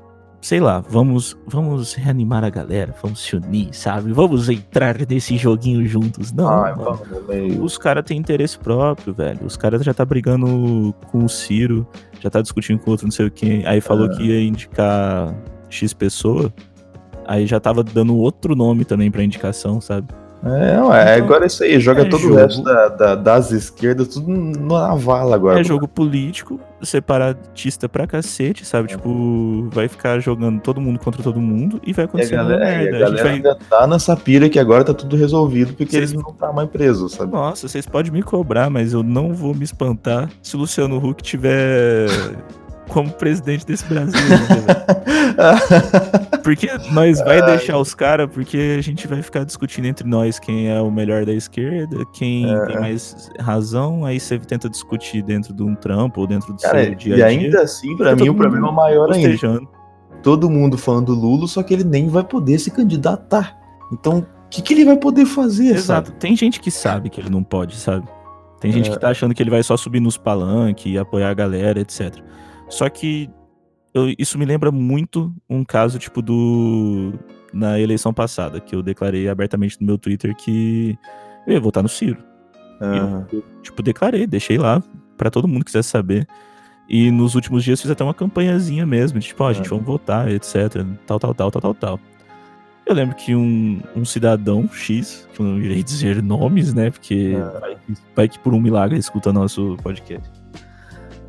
[0.46, 4.14] sei lá, vamos, vamos reanimar a galera, vamos se unir, sabe?
[4.14, 6.32] Vamos entrar nesse joguinho juntos.
[6.32, 7.64] Não, Ai, mano.
[7.64, 9.40] Os caras têm interesse próprio, velho.
[9.44, 11.88] Os caras já tá brigando com o Ciro,
[12.20, 13.66] já tá discutindo com outro não sei o quem.
[13.66, 14.16] Aí falou É.
[14.16, 15.34] que ia indicar
[15.68, 16.54] X pessoa.
[17.26, 20.10] Aí já tava dando outro nome também pra indicação, sabe?
[20.46, 22.36] É, Então, agora é isso aí, joga é todo jogo.
[22.36, 25.60] o resto da- da- das esquerdas, tudo na vala agora.
[25.60, 28.90] É jogo político, separatista pra cacete, sabe?
[28.90, 32.64] Tipo, vai ficar jogando todo mundo contra todo mundo e vai E a acontecer galera,
[32.64, 33.06] e a merda.
[33.06, 36.24] A gente vai ainda tá nessa pira que agora tá tudo resolvido porque Vocês- eles
[36.24, 37.32] não tá mais presos, sabe?
[37.32, 41.24] Nossa, vocês podem me cobrar, mas eu não vou me espantar se o Luciano Huck
[41.24, 42.08] tiver
[42.90, 44.20] como presidente desse Brasil.
[44.20, 44.86] ainda,
[46.44, 50.70] porque nós vai deixar os caras, porque a gente vai ficar discutindo entre nós quem
[50.70, 52.66] é o melhor da esquerda, quem É.
[52.66, 56.84] tem mais razão, aí você tenta discutir dentro de um trampo ou dentro do Cara,
[56.84, 57.62] seu dia e a ainda dia.
[57.62, 59.62] assim, pra Tá mim, todo o problema maior ainda.
[60.24, 63.56] Todo mundo falando do Lula, só que ele nem vai poder se candidatar.
[63.94, 66.08] Então, o que, que ele vai poder fazer, Exato.
[66.10, 66.20] sabe?
[66.20, 68.08] Tem gente que sabe que ele não pode, sabe?
[68.60, 68.94] Tem gente É.
[68.94, 72.16] que tá achando que ele vai só subir nos palanques e apoiar a galera, etc.
[72.70, 73.30] Só que
[73.94, 77.14] eu- isso me lembra muito um caso, tipo, do.
[77.54, 80.98] Na eleição passada, que eu declarei abertamente no meu Twitter que
[81.48, 82.18] eu ia votar no Ciro.
[82.82, 83.26] Aham.
[83.32, 84.84] Eu, tipo, declarei, deixei lá
[85.16, 86.28] pra todo mundo que quisesse saber.
[86.90, 89.70] E nos últimos dias fiz até uma campanhazinha mesmo, tipo, ó, gente, É.
[89.70, 90.86] vamos votar, etc.
[91.08, 92.00] Tal, tal, tal, tal, tal, tal.
[92.86, 96.92] Eu lembro que um, um cidadão X, que eu não irei dizer nomes, né?
[96.92, 97.60] Porque É.
[97.60, 97.78] vai,
[98.16, 100.30] vai que por um milagre escuta nosso podcast.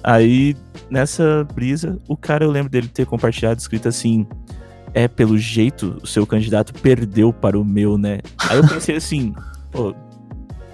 [0.02, 0.56] Aí,
[0.90, 4.26] nessa brisa, o cara, eu lembro dele ter compartilhado, escrito assim:
[4.94, 8.20] É, pelo jeito, o seu candidato perdeu para o meu, né?
[8.48, 9.34] Aí eu pensei assim,
[9.70, 9.94] pô,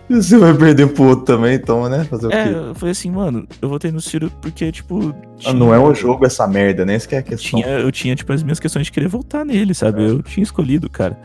[0.09, 2.05] Você vai perder pro outro também, então, né?
[2.05, 2.55] Fazer o é, quê?
[2.55, 5.15] eu falei assim, mano, eu votei no Ciro porque, tipo.
[5.45, 6.95] Ah, Não é um jogo essa merda, né?
[6.95, 7.61] Essa que é a questão.
[7.61, 10.03] Tinha, eu tinha, tipo, as minhas questões de querer votar nele, sabe?
[10.03, 10.09] É.
[10.09, 11.19] Eu tinha escolhido, cara.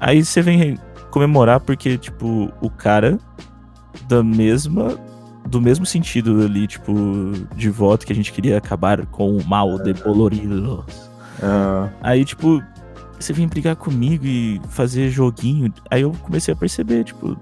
[0.00, 0.78] Aí você vem
[1.10, 3.18] comemorar porque, tipo, o cara
[4.08, 4.96] da mesma.
[5.48, 6.94] Do mesmo sentido ali, tipo,
[7.56, 10.84] de voto que a gente queria acabar com o mal de Bolorilos.
[11.42, 12.62] Ah, Aí, tipo,
[13.18, 15.72] você vem brigar comigo e fazer joguinho.
[15.90, 17.36] Aí eu comecei a perceber, tipo,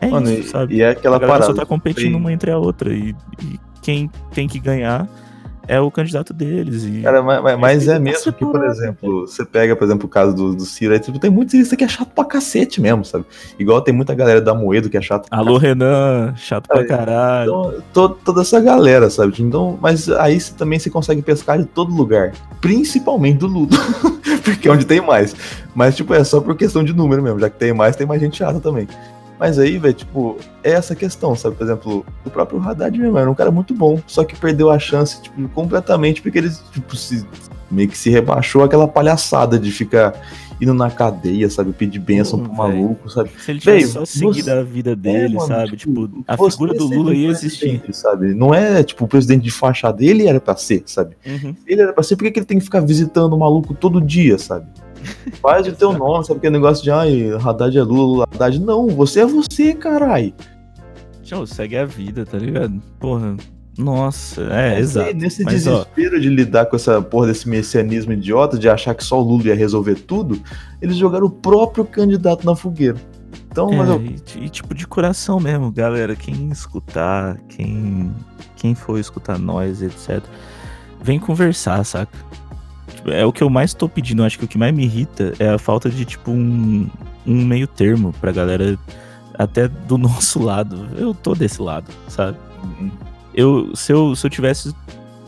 [0.00, 0.74] é mano, isso, e, sabe?
[0.76, 1.46] e é aquela a parada.
[1.46, 2.92] só tá competindo tem- uma entre a outra.
[2.92, 5.08] E, e quem tem que ganhar
[5.68, 6.84] é o candidato deles.
[6.84, 10.08] E Cara, mas, mas- mas é mesmo que, por exemplo, você pega, por exemplo, o
[10.08, 13.04] caso do, do Ciro, aí, tipo, tem muito cirista que é chato pra cacete mesmo,
[13.04, 13.24] sabe?
[13.58, 16.86] Igual tem muita galera da Moedo que é chato pra Alô, Renan, chato pra Aí,
[16.86, 17.50] caralho.
[17.50, 19.32] Então, to- toda essa galera, sabe?
[19.38, 22.32] Então, mas aí você também você consegue pescar de todo lugar.
[22.60, 23.68] Principalmente do Lula.
[24.44, 25.34] Porque é onde tem mais.
[25.74, 27.38] Mas, tipo, é só por questão de número mesmo.
[27.38, 28.88] Já que tem mais, tem mais gente chata também.
[29.40, 31.56] Mas aí, velho, tipo, é essa questão, sabe?
[31.56, 33.98] Por exemplo, o próprio Haddad mesmo era um cara muito bom.
[34.06, 37.26] Só que perdeu a chance, tipo, completamente, porque ele, tipo, se,
[37.70, 40.12] meio que se rebaixou aquela palhaçada de ficar
[40.60, 41.72] indo na cadeia, sabe?
[41.72, 43.30] Pedir bênção Pô, pro maluco, sabe?
[43.38, 45.74] Se ele tivesse Véi, só você- seguido a vida dele, É, mano, sabe?
[45.74, 47.82] Tipo, a você figura do Lula ia existir.
[47.92, 48.34] Sabe?
[48.34, 50.04] Não é, tipo, o presidente de fachada.
[50.04, 51.16] Ele era pra ser, sabe?
[51.26, 51.54] Uhum.
[51.66, 54.02] Ele era pra ser, por que que ele tem que ficar visitando o maluco todo
[54.02, 54.66] dia, sabe?
[55.40, 56.38] Faz o teu nome, sabe?
[56.38, 58.60] Aquele negócio de, ai, Haddad é Lula, é Haddad.
[58.60, 60.34] Não, você é você, carai.
[61.22, 62.80] Tchau, segue a vida, tá ligado?
[62.98, 63.36] Porra,
[63.78, 65.14] nossa, é, Nesse- exato.
[65.16, 69.04] Nesse Mas, ó, desespero de lidar com essa porra desse messianismo idiota, de achar que
[69.04, 70.40] só o Lula ia resolver tudo,
[70.82, 72.98] eles jogaram o próprio candidato na fogueira.
[73.50, 76.14] Então, mas É, eu, e, e tipo de coração mesmo, galera.
[76.14, 78.12] Quem escutar, quem,
[78.56, 80.22] quem for escutar nós, etc.
[81.02, 82.12] Vem conversar, saca?
[83.00, 84.22] Tipo, É o que eu mais tô pedindo.
[84.22, 86.88] eu Acho que o que mais me irrita é a falta de, tipo, um,
[87.26, 88.78] um meio termo pra galera
[89.38, 90.86] até do nosso lado.
[90.96, 92.36] Eu tô desse lado, sabe?
[93.34, 94.74] Eu, se, eu, se eu tivesse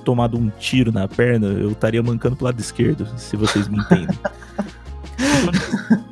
[0.04, 4.08] tomado um tiro na perna, eu estaria mancando pro lado esquerdo, se vocês me entendem.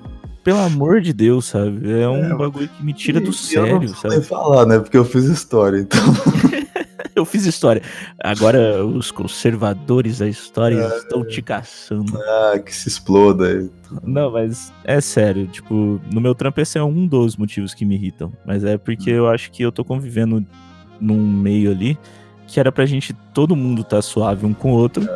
[0.42, 1.90] Pelo amor de Deus, sabe?
[2.00, 4.26] É um É, bagulho que me tira do eu não sério, preciso nem sabe?
[4.26, 4.78] falar, né?
[4.78, 6.00] Porque eu fiz história, então.
[7.20, 7.82] Eu fiz história.
[8.22, 10.96] Agora os conservadores da história É.
[10.98, 12.18] estão te caçando.
[12.18, 13.68] Ah, que se exploda.
[14.02, 17.94] Não, mas é sério, tipo, no meu trampo esse é um dos motivos que me
[17.96, 18.32] irritam.
[18.46, 20.44] Mas é porque eu acho que eu tô convivendo
[21.00, 21.98] num meio ali
[22.46, 25.06] que era pra gente, todo mundo tá suave um com o outro.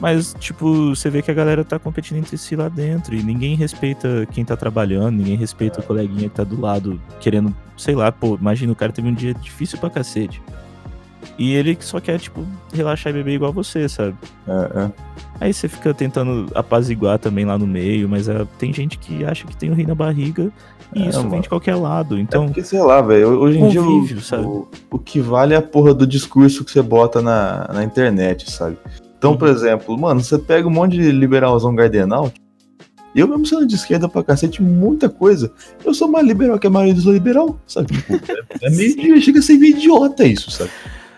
[0.00, 3.54] Mas, tipo, você vê que a galera tá competindo entre si lá dentro e ninguém
[3.54, 8.10] respeita quem tá trabalhando, ninguém respeita o coleguinha que tá do lado querendo, sei lá,
[8.10, 10.42] pô, imagina o cara teve um dia difícil pra cacete.
[11.38, 14.14] E ele só quer, tipo, relaxar e beber igual você, sabe?
[14.46, 14.90] É, é.
[15.40, 19.46] Aí você fica tentando apaziguar também lá no meio, mas é, tem gente que acha
[19.46, 20.50] que tem o rei na barriga
[20.94, 21.30] e É, isso mano.
[21.30, 22.18] vem de qualquer lado.
[22.18, 25.54] Então, É porque, sei lá, velho, hoje em dia o, Convívio, o, o que vale
[25.54, 28.76] é a porra do discurso que você bota na, na internet, sabe?
[29.18, 29.36] Então, Uhum.
[29.38, 32.30] por exemplo, mano, você pega um monte de liberalzão gardenal,
[33.16, 35.50] eu mesmo sendo de esquerda pra cacete, muita coisa,
[35.84, 37.88] eu sou mais liberal que a maioria dos liberal, sabe?
[37.94, 40.70] Tipo, é, é meio, chega a ser meio idiota isso, sabe?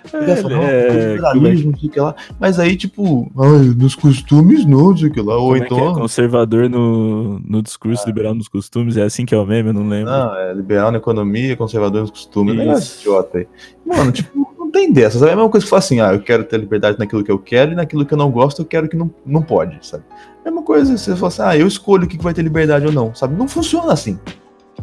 [0.07, 2.15] Falar, é, "Ah, liberalismo, não sei o que lá.
[2.39, 5.37] Mas aí, tipo, ai, nos costumes não, não sei o que lá.
[5.37, 5.91] Ou como é que então.
[5.91, 5.95] é?
[5.95, 9.89] conservador no, no discurso, liberal nos costumes, é assim que é o meme, eu não
[9.89, 10.11] lembro.
[10.11, 12.55] Não, é liberal na economia, conservador nos costumes.
[12.55, 12.65] Isso.
[12.65, 13.49] Negócio idiota aí.
[13.85, 15.23] Mano, tipo, não tem dessas.
[15.23, 17.39] É a mesma coisa que fala assim, ah, eu quero ter liberdade naquilo que eu
[17.39, 20.05] quero e naquilo que eu não gosto, eu quero que não, não pode, sabe?
[20.45, 22.87] É uma coisa, você fala assim, ah, eu escolho o que que vai ter liberdade
[22.87, 23.37] ou não, sabe?
[23.37, 24.19] Não funciona assim.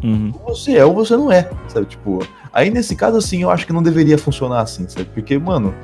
[0.02, 0.32] Uhum.
[0.44, 1.86] Ou você é ou você não é, sabe?
[1.86, 2.18] Tipo,
[2.54, 5.06] aí nesse caso, assim, eu acho que não deveria funcionar assim, sabe?
[5.12, 5.74] Porque, mano,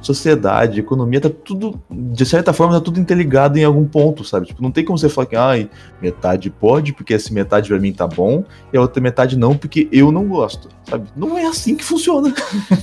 [0.00, 4.46] sociedade, economia, tá tudo, de certa forma, tá tudo interligado em algum ponto, sabe?
[4.46, 5.68] Tipo, não tem como você falar que, ai,
[6.00, 9.88] metade pode, porque essa metade pra mim tá bom, e a outra metade não, porque
[9.90, 11.08] eu não gosto, sabe?
[11.16, 12.32] Não é assim que funciona.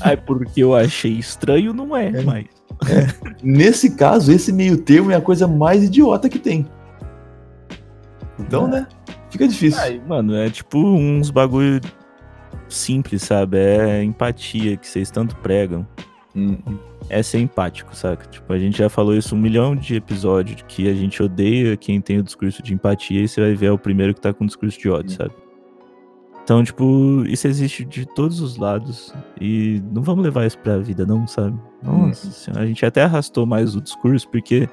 [0.02, 2.22] Ah, é porque eu achei estranho, não é, É.
[2.24, 2.46] mas.
[3.44, 6.66] Nesse caso, esse meio termo é a coisa mais idiota que tem.
[8.40, 8.72] Então, É.
[8.72, 8.88] né?
[9.30, 9.80] Fica difícil.
[9.80, 11.80] Ai, mano, é tipo uns bagulho
[12.74, 13.58] simples, sabe?
[13.58, 15.86] É empatia que vocês tanto pregam.
[16.36, 16.78] Hum, hum.
[17.10, 18.26] É ser empático, saca?
[18.28, 22.00] Tipo, a gente já falou isso um milhão de episódios, que a gente odeia quem
[22.00, 24.46] tem o discurso de empatia e você vai ver é o primeiro que tá com
[24.46, 25.18] o discurso de ódio, Sim.
[25.18, 25.34] sabe?
[26.44, 31.06] Então, tipo, isso existe de todos os lados e não vamos levar isso pra vida,
[31.06, 31.58] não, sabe?
[31.84, 34.68] Nossa senhora, a gente até arrastou mais o discurso porque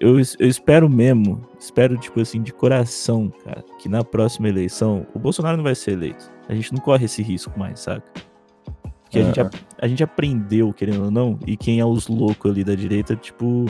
[0.00, 5.18] eu, eu espero mesmo, espero, tipo assim, de coração, cara, que na próxima eleição o
[5.18, 6.30] Bolsonaro não vai ser eleito.
[6.48, 8.02] A gente não corre esse risco mais, saca?
[9.02, 9.42] Porque a, É, gente, é.
[9.42, 13.14] ap- a gente aprendeu, querendo ou não, e quem é os loucos ali da direita,
[13.14, 13.66] tipo,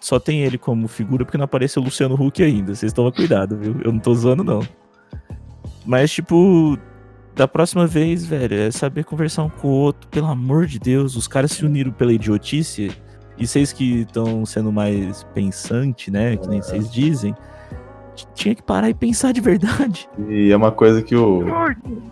[0.00, 2.74] só tem ele como figura porque não apareceu o Luciano Huck ainda.
[2.74, 3.76] Vocês tomam cuidado, viu?
[3.84, 4.60] Eu não tô zoando, não.
[5.84, 6.78] Mas, tipo,
[7.34, 10.08] da próxima vez, velho, é saber conversar um com o outro.
[10.08, 12.90] Pelo amor de Deus, os caras se uniram pela idiotice.
[13.42, 16.36] E vocês que estão sendo mais pensante, né?
[16.36, 17.34] Que nem vocês dizem.
[18.34, 20.08] Tinha que parar e pensar de verdade.
[20.28, 21.42] E é uma coisa que o,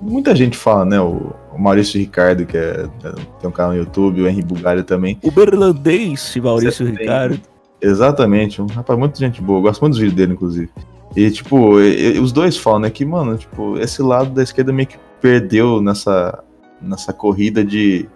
[0.01, 1.01] muita gente fala, né?
[1.01, 4.83] O, o Maurício Ricardo, que é, é- tem um canal no YouTube, o Henry Bugalho
[4.83, 5.19] também.
[5.23, 7.41] O berlandês, Maurício tem- Ricardo.
[7.81, 10.69] Exatamente, um rapaz muito gente boa, eu gosto muito dos vídeos dele, inclusive.
[11.17, 14.73] E, tipo, e- e os dois falam, né, que, mano, tipo, esse lado da esquerda
[14.73, 16.43] meio que perdeu nessa,
[16.83, 18.09] nessa corrida de,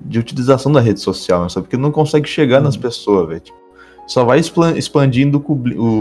[0.00, 1.66] de utilização da rede social, né, sabe?
[1.66, 2.80] Porque não consegue chegar nas Uhum.
[2.82, 3.40] pessoas, velho.
[3.40, 3.58] Tipo,
[4.06, 4.40] só vai
[4.76, 5.52] expandindo o,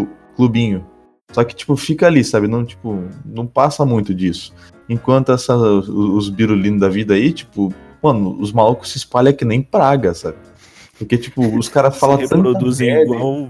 [0.01, 0.85] o clubinho.
[1.31, 2.47] Só que, tipo, fica ali, sabe?
[2.47, 4.53] Não, tipo, não passa muito disso.
[4.87, 7.71] Enquanto essa, os, os birulinos da vida aí, tipo,
[8.01, 10.37] mano, os malucos se espalham que nem praga, sabe?
[10.97, 13.47] Porque, tipo, os caras falam se tanta reproduzem igual,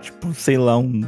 [0.00, 1.04] tipo, sei lá, um.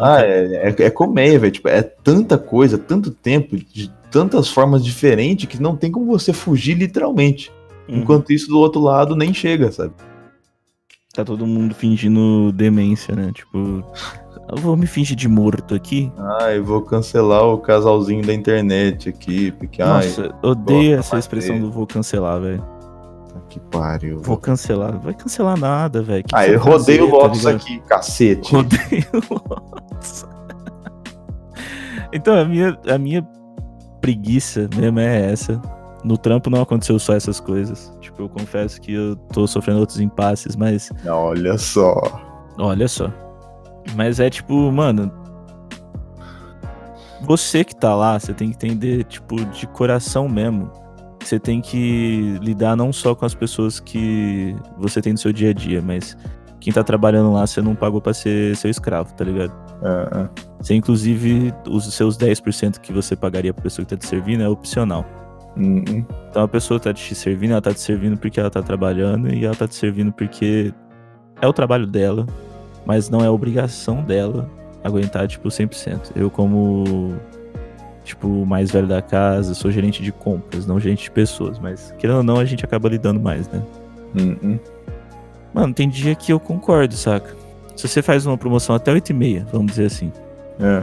[0.00, 1.52] Ah, é, é, é colmeia, velho.
[1.52, 6.32] Tipo, é tanta coisa, tanto tempo, de tantas formas diferentes que não tem como você
[6.32, 7.50] fugir literalmente.
[7.88, 7.98] Uhum.
[7.98, 9.92] Enquanto isso, do outro lado, nem chega, sabe?
[11.12, 13.32] Tá todo mundo fingindo demência, né?
[13.34, 13.84] Tipo,
[14.48, 16.12] eu vou me fingir de morto aqui.
[16.16, 21.18] Ah, eu vou cancelar o casalzinho da internet aqui, porque, ai, Nossa, odeio gosta essa
[21.18, 22.60] expressão do vou cancelar, velho.
[22.60, 24.20] tá que pariu.
[24.20, 24.96] Vou cancelar.
[25.00, 26.22] Vai cancelar nada, velho.
[26.32, 27.56] Ah, eu vai rodeio o tá Lotus ligado?
[27.56, 28.54] aqui, cacete.
[28.54, 30.24] Rodeio Lotus.
[32.14, 33.26] então, a minha, a minha
[34.04, 35.60] preguiça mesmo é essa.
[36.04, 37.90] No trampo não aconteceu só essas coisas.
[38.02, 41.94] Tipo, eu confesso que eu tô sofrendo outros impasses, mas Olha só.
[42.58, 43.10] Olha só.
[43.96, 45.10] Mas é tipo, mano.
[47.22, 50.70] Você que tá lá, você tem que entender, tipo, de coração mesmo.
[51.22, 55.48] Você tem que lidar não só com as pessoas que você tem no seu dia
[55.48, 56.14] a dia, mas
[56.60, 59.63] quem tá trabalhando lá, você não pagou pra ser seu escravo, tá ligado?
[59.84, 60.28] É, é.
[60.60, 64.48] Você, inclusive, os seus 10% que você pagaria pra pessoa que tá te servindo é
[64.48, 65.04] opcional.
[65.56, 66.04] Hum, hum.
[66.30, 69.44] Então a pessoa tá te servindo, ela tá te servindo porque ela tá trabalhando e
[69.44, 70.72] ela tá te servindo porque
[71.40, 72.26] é o trabalho dela,
[72.84, 74.50] mas não é obrigação dela
[74.82, 76.12] aguentar, tipo, 100%.
[76.16, 77.14] Eu, como,
[78.04, 81.94] tipo, o mais velho da casa, sou gerente de compras, não gerente de pessoas, mas
[81.98, 83.62] querendo ou não, a gente acaba lidando mais, né?
[84.18, 84.58] Hum, hum.
[85.52, 87.43] Mano, tem dia que eu concordo, saca?
[87.76, 90.12] Se você faz uma promoção até 8h30, vamos dizer assim,
[90.60, 90.82] É.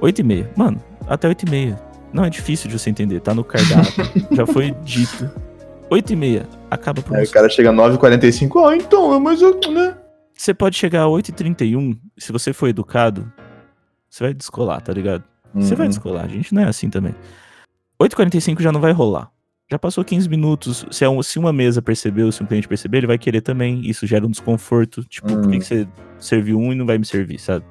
[0.00, 1.78] 8h30, mano, até 8h30.
[2.12, 5.30] Não é difícil de você entender, tá no cardápio, já foi dito.
[5.90, 7.30] 8h30, acaba a Aí promoção.
[7.30, 9.96] o cara chega 9h45, ah, então, mas eu, né?
[10.34, 13.30] Você pode chegar a 8h31, se você for educado,
[14.10, 15.22] você vai descolar, tá ligado?
[15.54, 17.14] Você vai Hum, descolar, a gente não é assim também.
[18.02, 19.30] 8h45 já não vai rolar.
[19.70, 20.86] Já passou 15 minutos.
[20.90, 23.80] Se, é um- se uma mesa percebeu, se um cliente perceber, ele vai querer também.
[23.84, 25.02] Isso gera um desconforto.
[25.04, 25.58] Tipo, por que, Hum.
[25.58, 25.88] que você
[26.18, 27.64] serviu um e não vai me servir, sabe?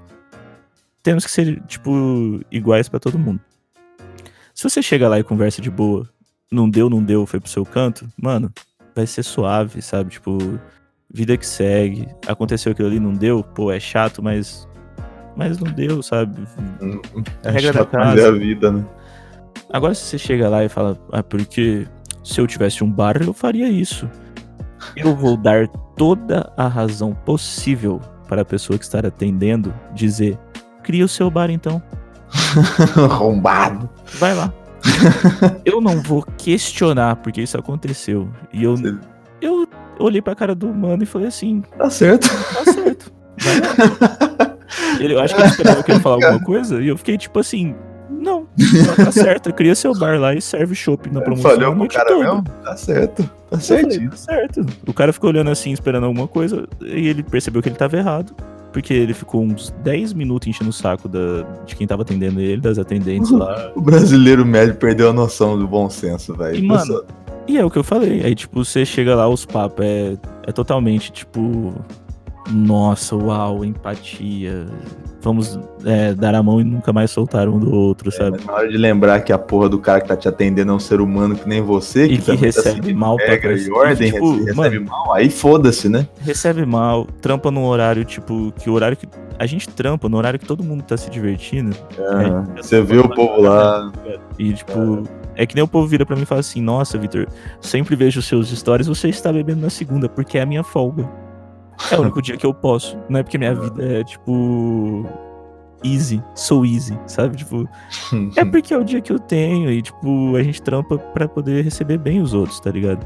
[1.01, 3.39] Temos que ser, tipo, iguais pra todo mundo.
[4.53, 6.09] Se você chega lá e conversa de boa,
[6.51, 8.51] não deu, não deu, foi pro seu canto, mano,
[8.95, 10.09] vai ser suave, sabe?
[10.11, 10.37] Tipo,
[11.13, 12.07] vida que segue.
[12.27, 14.67] Aconteceu aquilo ali, não deu, pô, é chato, mas.
[15.37, 16.41] Mas não deu, sabe?
[17.43, 18.29] É Regra da casa.
[18.29, 18.85] a vida, né?
[19.75, 21.85] Agora, se você chega lá e fala, ah, porque
[22.23, 24.09] se eu tivesse um bar, eu faria isso.
[24.95, 25.67] Eu vou dar
[25.97, 30.39] toda a razão possível para a pessoa que está atendendo dizer:
[30.81, 31.83] cria o seu bar então,
[32.95, 33.89] Arrombado.
[34.13, 34.53] vai lá.
[35.65, 38.29] eu não vou questionar porque isso aconteceu.
[38.53, 38.75] E eu,
[39.41, 39.67] eu
[39.99, 42.29] olhei pra cara do mano e falei assim: Tá certo.
[42.29, 43.11] tá certo.
[45.01, 47.39] Ele, eu acho que ele esperava que ele falar alguma coisa e eu fiquei tipo
[47.39, 47.75] assim:
[48.09, 48.45] não,
[48.95, 51.51] tá certo, cria seu bar lá e serve chopp na promoção.
[51.51, 52.23] Falhou pro noite cara toda.
[52.23, 52.43] mesmo?
[52.63, 53.29] Tá certo.
[53.49, 54.09] Tá certinho.
[54.09, 54.65] "Tá certo.
[54.87, 58.33] O cara ficou olhando assim, esperando alguma coisa, e ele percebeu que ele tava errado.
[58.73, 62.59] Porque ele ficou uns 10 minutos enchendo o saco da, de quem tava atendendo ele,
[62.59, 63.71] das atendentes lá.
[63.73, 66.57] O brasileiro médio perdeu a noção do bom senso, velho.
[66.57, 67.01] E, mano,
[67.47, 68.21] E é o que eu falei.
[68.25, 71.73] Aí, tipo, você chega lá, os papos é, é totalmente, tipo.
[72.51, 74.65] Nossa, uau, empatia.
[75.25, 78.37] Vamos é, dar a mão e nunca mais soltar um do outro, sabe?
[78.37, 80.75] Mas na hora de lembrar que a porra do cara que tá te atendendo é
[80.75, 84.11] um ser humano que nem você, E que tá recebe seguindo mal pra e ordem,
[84.11, 86.07] Tipo, recebe mano, mal, aí foda-se, né?
[86.19, 89.07] recebe mal, trampa num horário, tipo, que o horário que.
[89.39, 91.75] A gente trampa no horário que todo mundo tá se divertindo.
[91.97, 93.91] É, você vê o povo lá.
[94.37, 95.03] E, tipo,
[95.35, 97.27] é que nem o povo vira pra mim e fala assim: Nossa, Vitor,
[97.59, 101.24] sempre vejo seus stories, você está bebendo na segunda, porque é a minha folga.
[101.91, 102.97] É o único dia que eu posso.
[103.09, 105.05] Não é porque minha vida é, tipo.
[105.83, 107.35] Easy, sou easy, sabe?
[107.37, 107.67] Tipo,
[108.35, 111.63] é porque é o dia que eu tenho e, tipo, a gente trampa pra poder
[111.63, 113.05] receber bem os outros, tá ligado?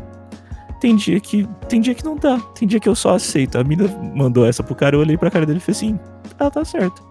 [0.79, 1.45] Tem dia que.
[1.67, 2.39] Tem dia que não dá.
[2.57, 3.57] Tem dia que eu só aceito.
[3.57, 5.99] A mina mandou essa pro cara, eu olhei pra cara dele e falei assim:
[6.39, 7.03] Ah, tá certo.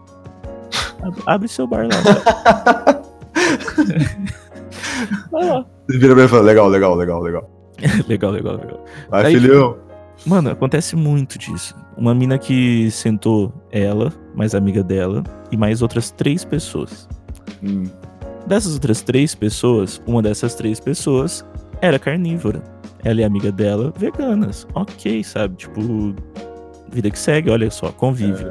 [1.02, 3.02] Ab- Abre seu bar lá.
[5.30, 5.64] Vai lá.
[5.88, 7.50] Vira pra mim e fala, legal, legal, legal, legal.
[8.08, 8.84] legal, legal, legal.
[9.10, 9.76] Vai, Aí, filhão.
[10.26, 11.74] Mano, acontece muito disso.
[11.96, 17.08] Uma mina que sentou ela, mais amiga dela, e mais outras três pessoas.
[17.62, 17.84] Hum,
[18.46, 21.44] Dessas outras três pessoas, uma dessas três pessoas
[21.82, 22.62] era carnívora.
[23.04, 24.66] Ela e a amiga dela, veganas.
[24.74, 25.54] Ok, sabe?
[25.56, 26.14] Tipo,
[26.90, 28.44] vida que segue, olha só, convive.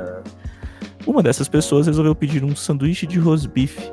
[1.06, 3.92] Uma dessas pessoas resolveu pedir um sanduíche de rosbife.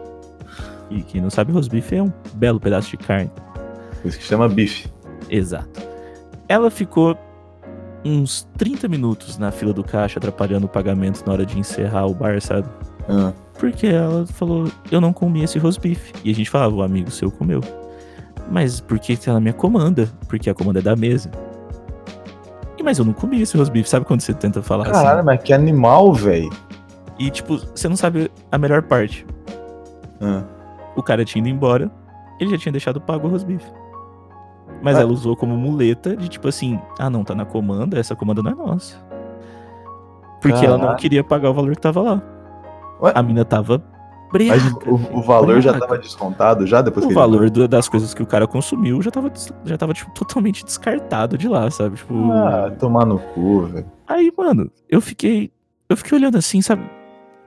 [0.90, 3.30] E quem não sabe, rosbife é um belo pedaço de carne.
[4.02, 4.88] Por isso que chama bife.
[5.30, 5.80] Exato.
[6.48, 7.16] Ela ficou
[8.04, 12.14] uns 30 minutos na fila do caixa, atrapalhando o pagamento na hora de encerrar o
[12.14, 12.68] bar, sabe?
[13.08, 16.12] Ah, Porque ela falou, eu não comi esse rosbife.
[16.24, 17.60] E a gente falava, o amigo seu comeu.
[18.50, 20.08] Mas por que na minha comanda?
[20.28, 21.30] Porque a comanda é da mesa.
[22.78, 23.88] E mas eu não comi esse rosbife.
[23.88, 25.26] Sabe quando você tenta falar Caralho, assim?
[25.26, 26.50] mas que animal, velho.
[27.18, 29.24] E tipo, você não sabe a melhor parte.
[30.20, 30.42] Ah,
[30.96, 31.90] O cara tinha ido embora,
[32.40, 33.64] ele já tinha deixado pago o rosbife.
[34.84, 35.00] Mas Ah.
[35.00, 38.50] ela usou como muleta de tipo assim, ah não, tá na comanda, essa comanda não
[38.50, 38.96] é nossa.
[40.42, 42.22] Porque ela não queria pagar o valor que tava lá.
[43.00, 43.12] Ué?
[43.14, 43.82] A mina tava
[44.36, 44.90] mas briaca.
[44.90, 45.86] o, o valor já Briaca.
[45.88, 49.10] tava descontado já depois O que valor do- das coisas que o cara consumiu já
[49.10, 49.32] tava,
[49.64, 51.96] já tava tipo, totalmente descartado de lá, sabe?
[51.96, 52.30] Tipo.
[52.32, 53.86] Ah, tomar no cu, velho.
[54.06, 55.50] aí, mano, eu fiquei
[55.88, 56.82] eu fiquei olhando assim, sabe?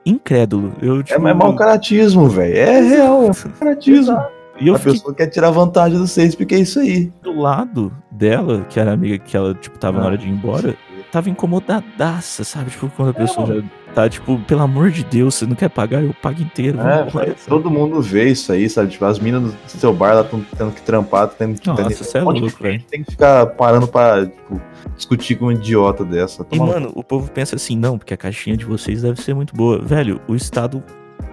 [0.06, 0.72] Incrédulo.
[0.82, 2.56] Eu, É, tipo, é mau caratismo, velho.
[2.58, 4.18] É real, é mau caratismo.
[4.60, 7.12] E eu a fiquei pessoa quer tirar vantagem do vocês, porque é isso aí.
[7.22, 10.08] do lado dela, que era amiga que ela, tipo, tava na Ah.
[10.08, 10.76] hora de ir embora,
[11.12, 12.72] tava incomodadaça, sabe?
[12.72, 13.62] Tipo, quando a pessoa mano.
[13.62, 16.80] já tá, tipo, pelo amor de Deus, você não quer pagar, eu pago inteiro.
[16.82, 18.90] É, embora, todo mundo vê isso aí, sabe?
[18.92, 21.68] Tipo, as minas do seu bar lá estão tendo que trampar, tendo que.
[21.68, 22.84] Nossa, tendo- você é louco, velho.
[22.90, 24.62] Tem que ficar parando pra tipo,
[24.96, 26.42] discutir com um idiota dessa.
[26.52, 29.22] E, Toma no mano, o povo pensa assim, não, porque a caixinha de vocês deve
[29.22, 29.80] ser muito boa.
[29.84, 30.84] Velho, o Estado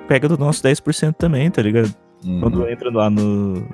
[0.07, 1.91] pega do nosso 10% também, tá ligado?
[2.25, 2.41] Uhum.
[2.41, 3.67] Quando entra lá no,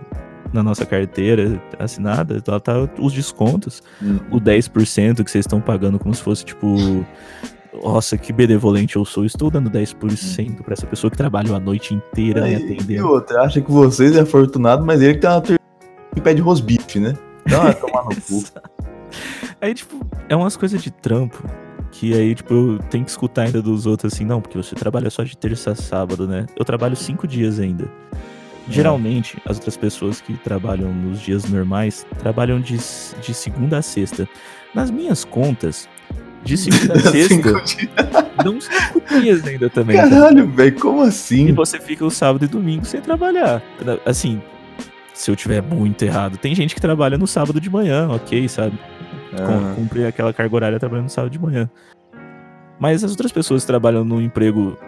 [0.52, 3.82] na nossa carteira assinada, lá tá os descontos.
[4.00, 4.18] Uhum.
[4.30, 7.04] O 10% que vocês estão pagando como se fosse, tipo...
[7.82, 9.24] Nossa, que benevolente eu sou.
[9.24, 13.08] Estou dando 10% pra essa pessoa que trabalha a noite inteira me E, e atendendo.
[13.08, 15.58] outra, acha que vocês é afortunado, mas ele que tem uma ter...
[16.12, 17.16] que pede rosbife, né?
[17.46, 18.44] Então é tomar no cu.
[19.60, 21.42] Aí, tipo, é umas coisas de trampo
[21.92, 25.10] que aí, tipo, eu tenho que escutar ainda dos outros assim, não, porque você trabalha
[25.10, 26.46] só de terça a sábado, né?
[26.56, 27.90] Eu trabalho cinco dias ainda.
[28.70, 34.28] Geralmente, as outras pessoas que trabalham nos dias normais trabalham de, de segunda a sexta.
[34.74, 35.88] Nas minhas contas,
[36.44, 39.96] de segunda a sexta, dão cinco dias ainda também.
[39.96, 40.08] tá?
[40.08, 41.52] Caralho, velho, como E assim?
[41.52, 43.60] você fica o sábado e domingo sem trabalhar.
[44.06, 44.40] Assim,
[45.12, 46.38] se eu tiver muito errado.
[46.38, 48.78] Tem gente que trabalha no sábado de manhã, ok, sabe?
[49.34, 51.68] Ah, Cumprir aquela carga horária trabalhando no sábado de manhã.
[52.78, 54.78] Mas as outras pessoas que trabalham num emprego,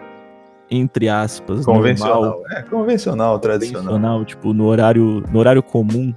[0.75, 2.43] entre aspas, normal, convencional.
[2.51, 3.85] É, convencional, tradicional.
[3.85, 6.13] convencional, tipo, no horário, no horário comum,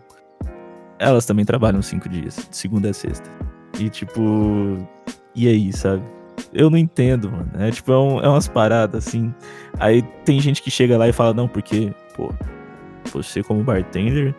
[0.97, 3.29] elas também trabalham cinco dias, de segunda a sexta.
[3.79, 4.77] E tipo,
[5.35, 6.01] e aí, sabe?
[6.53, 7.49] Eu não entendo, mano.
[7.59, 9.33] É tipo, é, um- é umas paradas assim.
[9.79, 12.29] Aí tem gente que chega lá e fala, não, porque, pô,
[13.11, 14.33] você como bartender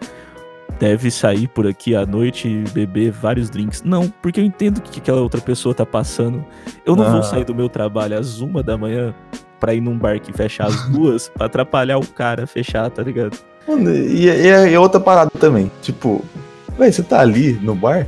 [0.79, 3.83] deve sair por aqui à noite e beber vários drinks.
[3.83, 6.45] Não, porque eu entendo o que aquela outra pessoa tá passando.
[6.85, 7.11] Eu não Ah.
[7.11, 9.15] vou sair do meu trabalho às uma da manhã
[9.61, 13.03] pra ir num bar que fecha às duas pra atrapalhar o cara a fechar, tá
[13.03, 13.37] ligado?
[13.67, 15.71] Mano, e, e é, é outra parada também.
[15.83, 16.25] Tipo,
[16.79, 18.07] véi, você tá ali no bar,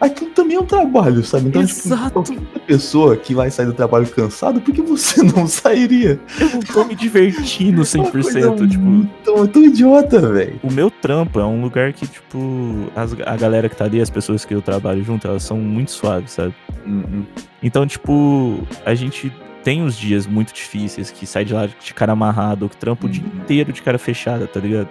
[0.00, 1.48] aquilo também é um trabalho, sabe?
[1.48, 2.22] Então, Exato.
[2.22, 6.20] tipo, qualquer pessoa que vai sair do trabalho cansado, por que você não sairia?
[6.40, 9.06] Eu não tô me divertindo Uma 100%, coisa tipo...
[9.24, 10.60] Tão, tão idiota, velho.
[10.62, 12.38] O meu trampo é um lugar que, tipo,
[12.94, 15.90] as- a galera que tá ali, as pessoas que eu trabalho junto, elas são muito
[15.90, 16.54] suaves, sabe?
[17.62, 19.32] Então, tipo, a gente
[19.64, 23.06] tem os dias muito difíceis que sai de lá de cara amarrado, ou que trampa
[23.06, 23.40] o dia Uhum.
[23.42, 24.88] inteiro de cara fechada, tá ligado?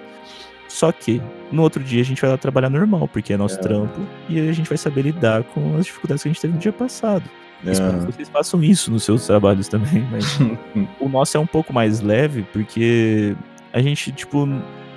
[0.67, 3.61] Só que no outro dia a gente vai lá trabalhar normal, porque é nosso É.
[3.61, 3.99] trampo,
[4.29, 6.71] e a gente vai saber lidar com as dificuldades que a gente teve no dia
[6.71, 7.23] passado.
[7.65, 8.11] Espero que É.
[8.11, 10.25] vocês façam isso nos seus trabalhos também, mas
[10.99, 13.35] o nosso é um pouco mais leve, porque
[13.73, 14.47] a gente, tipo,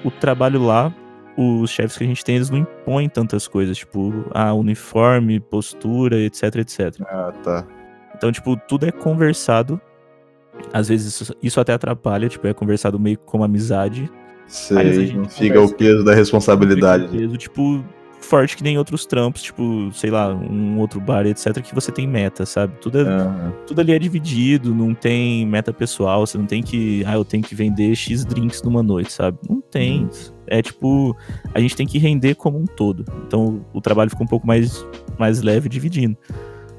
[0.04, 0.92] o trabalho lá,
[1.36, 6.20] os chefes que a gente tem, eles não impõem tantas coisas, tipo, ah, uniforme, postura,
[6.20, 6.94] etc, etc.
[7.02, 7.66] Ah, tá.
[8.14, 9.80] Então, tipo, tudo é conversado.
[10.72, 14.10] Às vezes isso, isso até atrapalha, tipo, é conversado meio como amizade.
[14.46, 15.74] Sei, gente não fica conversa.
[15.74, 17.08] o peso da responsabilidade.
[17.08, 17.84] Peso, tipo,
[18.20, 22.06] forte que nem outros trampos, tipo, sei lá, um outro bar, etc, que você tem
[22.06, 22.74] meta, sabe?
[22.80, 27.04] Tudo, é, Ah, tudo ali é dividido, não tem meta pessoal, você não tem que,
[27.06, 29.38] ah, eu tenho que vender X drinks numa noite, sabe?
[29.48, 30.08] Não tem.
[30.46, 31.16] É tipo,
[31.54, 33.04] a gente tem que render como um todo.
[33.26, 34.86] Então o trabalho fica um pouco mais,
[35.18, 36.16] mais leve dividindo.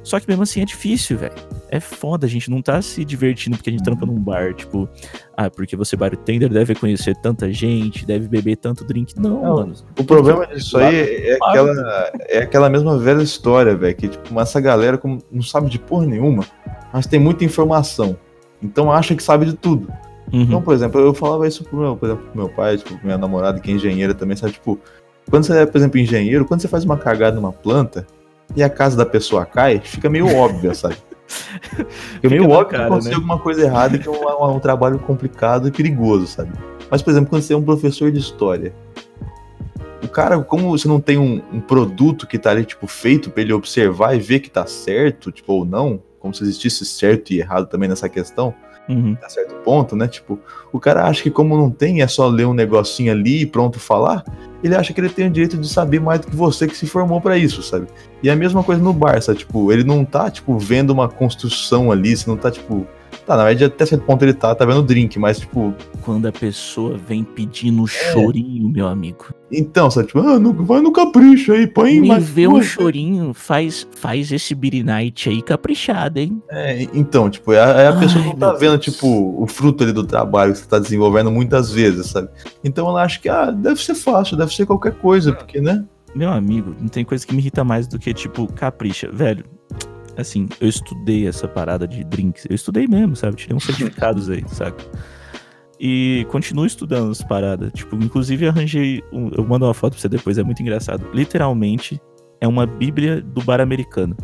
[0.06, 1.34] Só que mesmo assim é difícil, velho.
[1.68, 4.88] É foda, a gente não tá se divertindo porque a gente trampa num bar, tipo,
[5.36, 9.20] ah, porque você bartender deve conhecer tanta gente, deve beber tanto drink.
[9.20, 9.74] Não, Não, mano.
[10.00, 13.96] O problema disso aí é aquela, é aquela mesma velha história, velho.
[13.96, 16.46] Que, tipo, essa galera como não sabe de porra nenhuma,
[16.94, 18.16] mas tem muita informação.
[18.62, 19.92] Então acha que sabe de tudo.
[20.32, 20.44] Uhum.
[20.44, 23.18] Então, por exemplo, eu falava isso pro meu, por exemplo, pro meu pai, tipo, minha
[23.18, 24.54] namorada, que é engenheira também, sabe?
[24.54, 24.80] Tipo,
[25.32, 28.06] quando você é, por exemplo, engenheiro, quando você faz uma cagada numa planta
[28.56, 30.98] e a casa da pessoa cai, fica meio óbvia, sabe?
[32.22, 33.16] Fica meio Fica na óbvio que cara, aconteceu né?
[33.16, 36.52] alguma coisa errada e que é um, um trabalho complicado e perigoso, sabe?
[36.90, 38.74] Mas, por exemplo, quando você é um professor de história,
[40.04, 43.42] o cara, como você não tem um, um produto que tá ali, tipo, feito pra
[43.42, 47.40] ele observar e ver que tá certo, tipo, ou não, como se existisse certo e
[47.40, 48.54] errado também nessa questão,
[48.88, 49.18] Uhum.
[49.24, 50.08] a certo ponto, né?
[50.08, 50.40] Tipo,
[50.72, 53.80] o cara acha que como não tem, é só ler um negocinho ali e pronto
[53.80, 54.24] falar,
[54.66, 56.88] ele acha que ele tem o direito de saber mais do que você que se
[56.88, 57.88] formou pra isso, sabe?
[58.24, 59.40] E é a mesma coisa no bar, sabe?
[59.40, 62.88] Tipo, ele não tá, tipo, vendo uma construção ali, você não tá, tipo...
[63.26, 65.74] Tá, na verdade, até certo ponto ele tá, tá vendo o drink, mas, tipo...
[66.02, 69.34] Quando a pessoa vem pedindo chorinho, meu amigo.
[69.52, 70.08] Então, sabe?
[70.08, 74.32] Tipo, ah, não, vai no capricho aí, põe Me mais vê um chorinho, faz, faz
[74.32, 76.42] esse Beer Night aí caprichado, hein?
[76.52, 78.86] É, então, tipo, é a, é a Ai, pessoa que não tá meu vendo, Deus.
[78.86, 82.30] tipo, o fruto ali do trabalho que você tá desenvolvendo muitas vezes, sabe?
[82.64, 85.84] Então ela acha que, ah, deve ser fácil, deve ser qualquer coisa, porque, né?
[86.14, 89.10] Meu amigo, não tem coisa que me irrita mais do que, tipo, capricha.
[89.12, 89.44] Velho,
[90.18, 92.46] assim, eu estudei essa parada de drinks.
[92.50, 93.36] Eu estudei mesmo, sabe?
[93.36, 94.84] Tirei uns certificados aí, saca?
[95.80, 97.72] E continuo estudando as paradas.
[97.74, 99.04] Tipo, inclusive arranjei.
[99.12, 101.06] um- eu mando uma foto pra você depois, é muito engraçado.
[101.14, 102.02] Literalmente,
[102.40, 104.16] é uma bíblia do bar americano.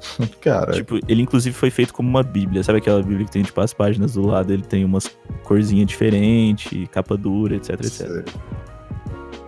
[0.40, 2.62] Cara, Tipo, ele inclusive foi feito como uma bíblia.
[2.62, 5.10] Sabe aquela bíblia que tem, tipo, as páginas do lado, ele tem umas
[5.44, 8.28] corzinhas diferentes, capa dura, etc, etc.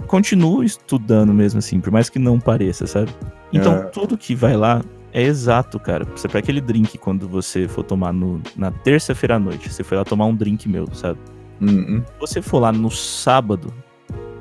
[0.07, 3.11] continuo estudando mesmo assim, por mais que não pareça, sabe?
[3.53, 3.83] Então É.
[3.85, 4.83] tudo que vai lá
[5.13, 6.05] é exato, cara.
[6.17, 9.97] Você para aquele drink quando você for tomar no, na terça-feira à noite, você foi
[9.97, 11.19] lá tomar um drink meu, sabe?
[11.61, 12.03] Hum, hum.
[12.07, 13.73] Se você for lá no sábado,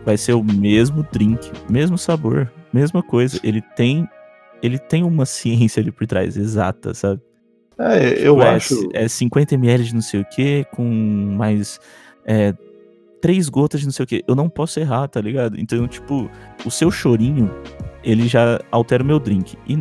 [0.05, 3.39] vai ser o mesmo drink, mesmo sabor, mesma coisa.
[3.43, 4.07] Ele tem
[4.61, 7.21] ele tem uma ciência ali por trás exata, sabe?
[7.79, 8.89] É, eu Tipo, é, acho.
[8.93, 11.79] É 50 ml de não sei o que, com mais.
[12.25, 12.53] É,
[13.21, 14.23] três gotas de não sei o que.
[14.27, 15.59] Eu não posso errar, tá ligado?
[15.59, 16.29] Então, tipo,
[16.65, 17.53] o seu chorinho,
[18.07, 19.57] ele já altera o meu drink.
[19.67, 19.77] E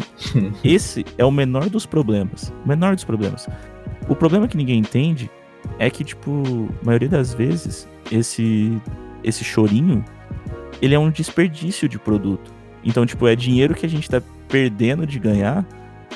[0.74, 2.52] esse é o menor dos problemas.
[2.64, 3.48] O menor dos problemas.
[4.08, 5.30] O problema que ninguém entende
[5.78, 8.76] é que, tipo, a maioria das vezes, esse,
[9.22, 10.04] esse chorinho,
[10.82, 12.52] ele é um desperdício de produto.
[12.84, 15.64] Então, tipo, é dinheiro que a gente tá perdendo de ganhar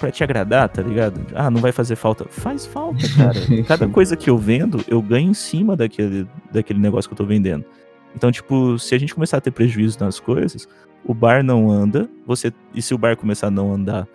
[0.01, 1.25] pra te agradar, tá ligado?
[1.33, 2.25] Ah, não vai fazer falta.
[2.29, 3.39] Faz falta, cara.
[3.69, 7.25] Cada coisa que eu vendo, eu ganho em cima daquele, daquele negócio que eu tô
[7.25, 7.65] vendendo.
[8.17, 10.67] Então, tipo, se a gente começar a ter prejuízo nas coisas,
[11.05, 14.07] o bar não anda, você e se o bar começar a não andar,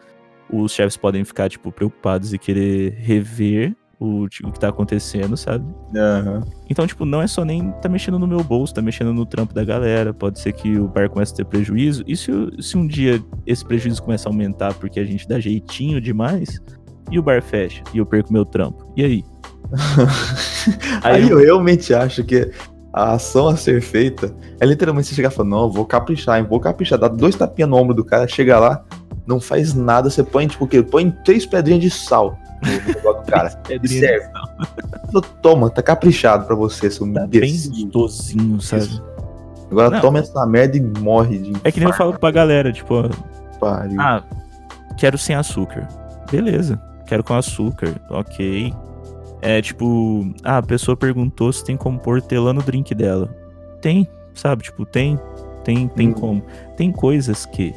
[0.49, 5.65] os chefes podem ficar tipo preocupados e querer rever o, o que tá acontecendo, sabe?
[5.95, 6.43] Aham.
[6.69, 9.53] Então, tipo, não é só nem tá mexendo no meu bolso, tá mexendo no trampo
[9.53, 10.13] da galera.
[10.13, 12.03] Pode ser que o bar comece a ter prejuízo.
[12.05, 16.01] E se, se um dia esse prejuízo começa a aumentar porque a gente dá jeitinho
[16.01, 16.61] demais,
[17.11, 18.91] e o bar fecha, e eu perco meu trampo?
[18.95, 19.23] E aí?
[21.03, 22.51] Aí eu realmente acho que
[22.95, 26.47] a ação a ser feita é literalmente você chegar e falar, não, vou caprichar, hein,
[26.49, 28.85] vou caprichar, dá dois tapinhas no ombro do cara, chega lá,
[29.27, 30.81] não faz nada, você põe, tipo, o quê?
[30.81, 33.61] Põe três pedrinhas de sal no negócio do cara.
[33.83, 34.25] e serve.
[35.41, 37.51] Toma, tá caprichado pra você, seu Tá bem
[37.91, 38.83] gostosinho, sabe?
[38.83, 39.03] Isso.
[39.69, 39.99] Agora Não.
[39.99, 43.09] toma essa merda e morre de É que nem eu falo pra galera, tipo, ó,
[43.59, 43.99] pariu.
[43.99, 44.23] ah,
[44.97, 45.85] quero sem açúcar.
[46.31, 48.73] Beleza, quero com açúcar, ok.
[49.47, 53.29] É tipo, ah, a pessoa perguntou se tem como pôr hortelã no drink dela.
[53.79, 54.63] Tem, sabe?
[54.63, 55.19] Tipo, tem,
[55.63, 56.13] tem, tem Hum.
[56.13, 56.43] como.
[56.75, 57.71] Tem coisas que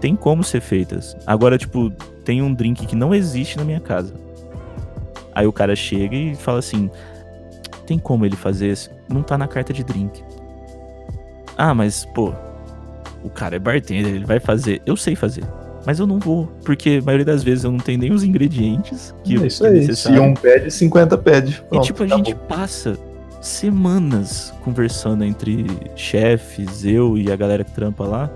[0.00, 1.14] tem como ser feitas.
[1.26, 1.90] Agora, tipo,
[2.24, 4.14] tem um drink que não existe na minha casa.
[5.34, 6.90] Aí o cara chega e fala assim:
[7.86, 8.90] tem como ele fazer isso?
[9.06, 10.24] Não tá na carta de drink.
[11.58, 12.32] Ah, mas, pô,
[13.22, 14.80] o cara é bartender, ele vai fazer.
[14.86, 15.44] Eu sei fazer.
[15.86, 19.14] Mas eu não vou, porque a maioria das vezes eu não tenho nem os ingredientes
[19.22, 19.94] que, é isso que é.
[19.94, 21.52] Se um pede, 50 pede.
[21.64, 22.24] E Pronto, tipo, a acabou.
[22.24, 22.98] gente passa
[23.40, 25.64] semanas conversando entre
[25.94, 28.28] chefes, eu e a galera que trampa lá,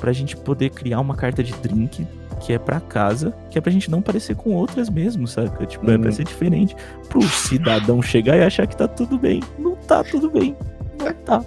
[0.00, 2.06] pra gente poder criar uma carta de drink
[2.40, 5.66] que é pra casa, que é pra gente não parecer com outras mesmo, sabe?
[5.66, 6.12] Tipo, é pra Uhum.
[6.12, 6.76] ser diferente.
[7.08, 9.42] Pro cidadão chegar e achar que tá tudo bem.
[9.58, 10.54] Não tá tudo bem.
[10.98, 11.42] Não tá.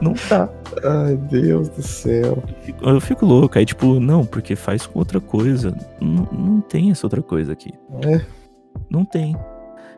[0.00, 0.48] Não tá.
[0.82, 2.42] Ai, Deus do céu.
[2.46, 3.58] Eu fico- Eu fico louco.
[3.58, 5.76] Aí, tipo, não, porque faz com outra coisa.
[6.00, 7.72] Não, não tem essa outra coisa aqui.
[8.04, 8.20] É.
[8.90, 9.36] Não tem.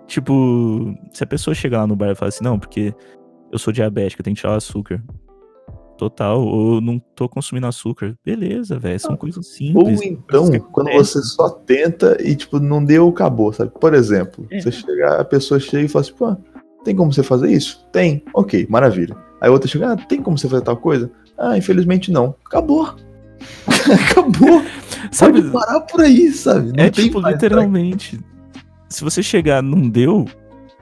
[0.07, 2.94] Tipo, se a pessoa chegar lá no bar e falar assim, não, porque
[3.51, 5.03] eu sou diabética, eu tenho que tirar o açúcar.
[5.99, 8.14] Total, ou não tô consumindo açúcar.
[8.22, 10.03] Beleza, velho, são coisas Ou simples.
[10.03, 13.70] então, coisas que quando você só tenta e, tipo, não deu, acabou, sabe?
[13.80, 14.61] Por exemplo, É.
[14.61, 16.36] você chega, a pessoa chega e fala assim, pô,
[16.87, 17.84] tem como você fazer isso?
[17.93, 18.22] Tem.
[18.32, 19.16] Ok, maravilha.
[19.41, 21.11] Aí outra chega, ah, tem como você fazer tal coisa?
[21.37, 22.34] Ah, infelizmente não.
[22.47, 22.87] Acabou.
[23.93, 24.62] acabou.
[25.11, 26.72] Sabe, Pode parar por aí, sabe?
[26.76, 28.18] Não é tipo, literalmente,
[28.89, 30.26] se você chegar não deu,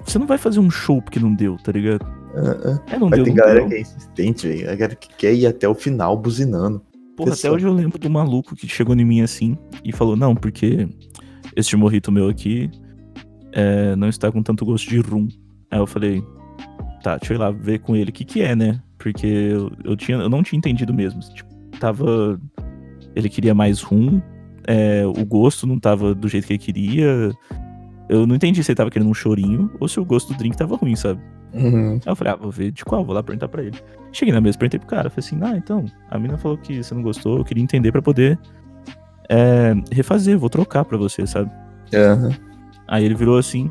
[0.05, 2.07] você não vai fazer um show porque não deu, tá ligado?
[2.35, 2.95] Ah, ah.
[2.95, 3.69] É, não Mas deu, tem não galera deu.
[3.69, 4.65] que é insistente, velho.
[4.65, 6.83] Galera que quer ir até o final buzinando.
[7.17, 7.55] Porra, até Pessoal.
[7.55, 10.89] hoje eu lembro do maluco que chegou em mim assim e falou: Não, porque
[11.55, 12.71] este morrito meu aqui
[13.53, 15.29] é, não está com tanto gosto de rum.
[15.75, 16.25] Aí eu falei:
[17.03, 18.81] Tá, deixa eu ir lá ver com ele o que, que é, né?
[18.97, 21.20] Porque eu, eu, tinha, eu não tinha entendido mesmo.
[21.20, 21.51] Tipo,
[21.81, 22.41] tava.
[23.14, 24.22] Ele queria mais rum,
[24.66, 27.33] é, o gosto não tava do jeito que ele queria.
[28.09, 30.57] Eu não entendi se ele tava querendo um chorinho ou se o gosto do drink
[30.57, 31.20] tava ruim, sabe?
[31.53, 31.95] Uhum.
[31.95, 33.77] Aí eu falei, ah, vou ver de qual, vou lá perguntar pra ele.
[34.12, 36.95] Cheguei na mesa, perguntei pro cara, falei assim, ah, então, a mina falou que você
[36.95, 38.39] não gostou, eu queria entender pra poder
[39.31, 41.51] é, refazer, vou trocar pra você, sabe?
[41.95, 42.31] Aham.
[42.89, 43.70] Aí ele virou assim,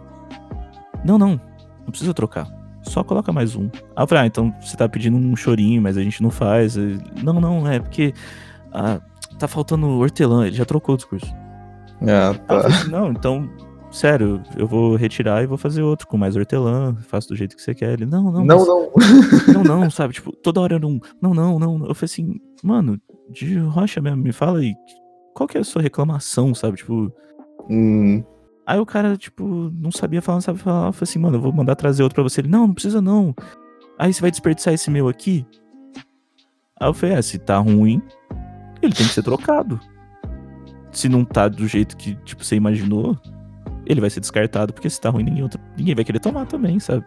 [1.04, 1.39] não, não,
[1.84, 2.48] não precisa trocar,
[2.84, 3.70] só coloca mais um.
[3.96, 6.76] Aí eu falei, ah, então você tá pedindo um chorinho, mas a gente não faz.
[7.24, 8.14] Não, não, é porque
[8.72, 9.00] ah,
[9.40, 11.28] tá faltando hortelã, ele já trocou o discurso.
[12.02, 12.62] Ah, eu tá.
[12.62, 13.50] falei assim, não, então,
[13.92, 17.62] sério, eu vou retirar e vou fazer outro com mais hortelã, faço do jeito que
[17.62, 17.94] você quer.
[17.94, 18.92] Ele, não, não, Não, mas- não.
[19.64, 20.14] não, não, sabe?
[20.14, 21.00] Tipo, toda hora era um.
[21.22, 21.86] Não, não, não.
[21.86, 24.74] Eu falei assim, mano, de rocha mesmo, me fala aí.
[25.34, 26.78] Qual que é a sua reclamação, sabe?
[26.78, 27.12] Tipo.
[27.70, 28.24] Hum,
[28.66, 30.88] Aí o cara, tipo, não sabia falar, não sabia falar.
[30.88, 32.41] Eu falei assim, mano, eu vou mandar trazer outro pra você.
[32.41, 33.36] Ele, não, não precisa não.
[33.97, 35.45] Aí você vai desperdiçar esse meu aqui?
[36.80, 38.01] Aí eu falei, é, se tá ruim,
[38.82, 39.80] ele tem que ser trocado.
[40.91, 43.18] Se não tá do jeito que, tipo, você imaginou,
[43.86, 46.80] ele vai ser descartado, porque se tá ruim, ninguém, outro, ninguém vai querer tomar também,
[46.80, 47.05] sabe?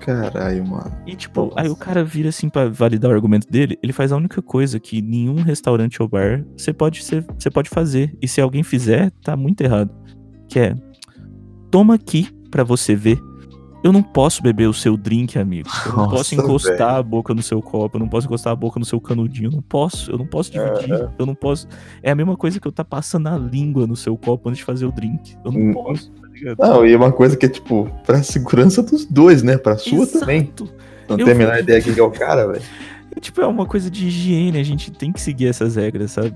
[0.00, 0.90] caralho, mano.
[1.06, 1.60] E tipo, Nossa.
[1.60, 4.80] aí o cara vira assim pra validar o argumento dele, ele faz a única coisa
[4.80, 8.16] que nenhum restaurante ou bar você pode ser, você pode fazer.
[8.20, 9.94] E se alguém fizer, tá muito errado.
[10.50, 10.74] Que é
[11.70, 13.18] toma aqui pra você ver.
[13.82, 15.66] Eu não posso beber o seu drink, amigo.
[15.86, 16.98] Eu não posso Nossa, encostar velho.
[16.98, 19.52] a boca no seu copo, eu não posso encostar a boca no seu canudinho, eu
[19.52, 21.66] não posso, eu não posso dividir, eu não posso.
[22.02, 24.64] É a mesma coisa que eu tá passando a língua no seu copo antes de
[24.64, 25.34] fazer o drink.
[25.42, 25.72] Eu não Hum.
[25.72, 26.58] posso, tá ligado?
[26.58, 29.56] Não, e é uma coisa que é, tipo, pra segurança dos dois, né?
[29.56, 30.40] Pra sua também.
[30.42, 30.68] Exato.
[31.08, 32.62] Não Eu tem a menor ideia quem que é o cara, velho.
[33.16, 36.32] É, tipo, é uma coisa de higiene, a gente tem que seguir essas regras, sabe?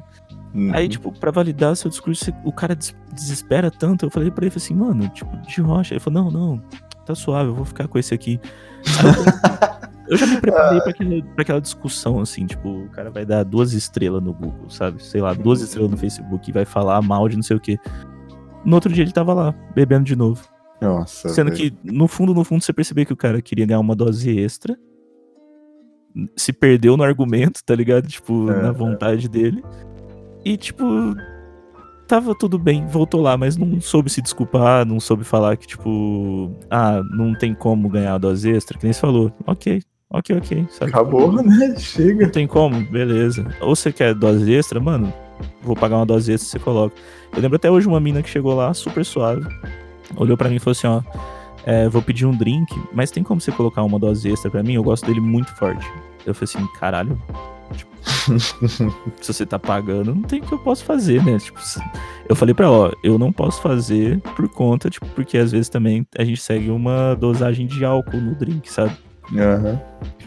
[0.54, 0.70] Hum.
[0.72, 4.06] Aí, tipo, pra validar seu discurso, o cara des- desespera tanto.
[4.06, 5.94] Eu falei pra ele assim, mano, tipo, de rocha.
[5.94, 6.62] Ele falou, não, não,
[7.04, 8.40] tá suave, eu vou ficar com esse aqui.
[10.06, 13.42] Eu, já me preparei pra aquela, pra aquela discussão, assim, tipo, o cara vai dar
[13.42, 15.02] duas estrelas no Google, sabe?
[15.02, 17.78] Sei lá, duas estrelas no Facebook e vai falar mal de não sei o quê.
[18.66, 20.46] No outro dia ele tava lá, bebendo de novo.
[20.78, 21.30] Nossa.
[21.30, 21.70] Sendo velho.
[21.72, 24.76] que, no fundo, no fundo, você percebeu que o cara queria ganhar uma dose extra.
[26.36, 28.06] se perdeu no argumento, tá ligado?
[28.06, 28.72] Tipo, É, na é.
[28.72, 29.64] vontade dele.
[30.44, 30.84] E, tipo,
[32.06, 36.52] tava tudo bem, voltou lá, mas não soube se desculpar, não soube falar que, tipo,
[36.70, 39.32] ah, não tem como ganhar a dose extra, que nem você falou.
[39.46, 40.66] Ok, ok, ok.
[40.70, 40.90] Sabe?
[40.90, 41.74] Acabou, né?
[41.78, 42.24] Chega.
[42.26, 43.46] Não tem como, beleza.
[43.60, 45.12] Ou você quer dose extra, mano,
[45.62, 46.94] vou pagar uma dose extra, você coloca.
[47.34, 49.46] Eu lembro até hoje uma mina que chegou lá, super suave,
[50.16, 51.02] olhou pra mim e falou assim, ó,
[51.66, 54.74] é, vou pedir um drink, mas tem como você colocar uma dose extra pra mim?
[54.74, 55.84] Eu gosto dele muito forte.
[56.26, 57.20] Eu falei assim, caralho.
[57.74, 57.92] Tipo,
[59.20, 61.38] se você tá pagando, não tem o que eu posso fazer, né?
[61.38, 61.58] Tipo,
[62.28, 65.68] eu falei pra ela, ó, eu não posso fazer por conta, tipo, porque às vezes
[65.68, 68.96] também a gente segue uma dosagem de álcool no drink, sabe?
[69.32, 69.80] Aham.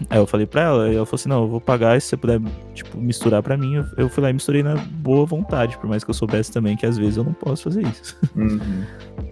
[0.10, 2.18] Aí eu falei pra ela, e ela falou assim, não, eu vou pagar se você
[2.18, 2.40] puder,
[2.74, 3.84] tipo, misturar pra mim.
[3.96, 6.86] Eu, fui lá e misturei na boa vontade, por mais que eu soubesse também que
[6.86, 8.18] às vezes eu não posso fazer isso.
[8.36, 8.84] Uhum.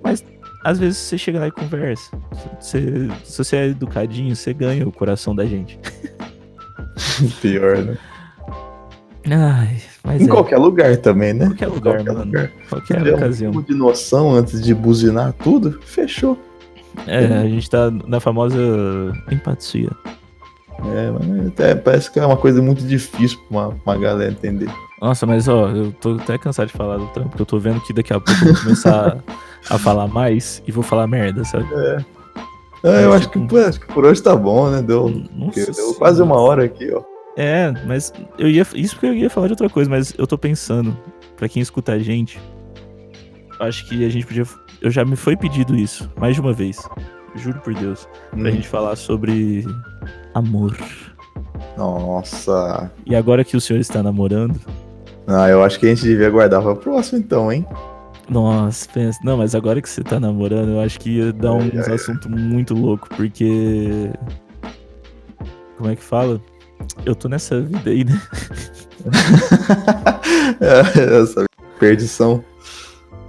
[0.65, 2.09] Às vezes você chega lá e conversa.
[2.59, 5.79] Você, se você é educadinho, você ganha o coração da gente.
[7.41, 7.97] Pior, né?
[9.29, 11.47] Ai, mas Em é, qualquer lugar também, né?
[11.47, 12.25] qualquer lugar, qualquer mano.
[12.25, 12.51] lugar.
[12.69, 13.51] Qualquer um ocasião.
[13.51, 16.37] pouco de noção antes de buzinar tudo, fechou.
[17.07, 18.57] É, a gente tá na famosa
[19.31, 19.89] empatia.
[20.93, 24.69] É, mas até parece que é uma coisa muito difícil pra uma, uma galera entender.
[25.01, 27.81] Nossa, mas ó, eu tô até cansado de falar do trampo, porque eu tô vendo
[27.81, 29.17] que daqui a pouco eu vou começar
[29.69, 31.65] a falar mais e vou falar merda, sabe?
[32.85, 34.81] Ah, eu acho que, tipo- pô, acho que por hoje tá bom, né?
[34.81, 37.01] Deu, deu quase uma hora aqui, ó.
[37.37, 38.65] É, mas eu ia.
[38.75, 40.95] Isso porque eu ia falar de outra coisa, mas eu tô pensando,
[41.35, 42.39] pra quem escuta a gente,
[43.59, 44.43] acho que a gente podia.
[44.81, 46.77] Eu já me foi pedido isso, mais de uma vez.
[47.35, 48.07] Juro por Deus.
[48.31, 48.51] Pra Hum.
[48.51, 49.65] gente falar sobre
[50.33, 50.77] amor.
[51.77, 52.91] Nossa.
[53.05, 54.59] E agora que o senhor está namorando.
[55.27, 57.65] Ah, eu acho que a gente devia guardar pra próximo então, hein?
[58.29, 59.19] Nossa, pensa.
[59.23, 62.29] Não, mas agora que você tá namorando, eu acho que ia dar Ai, uns assuntos
[62.29, 64.09] muito louco, porque.
[65.77, 66.41] Como é que fala?
[67.05, 68.19] Eu tô nessa vida aí, né?
[70.61, 71.45] É, Essa
[71.79, 72.43] perdição.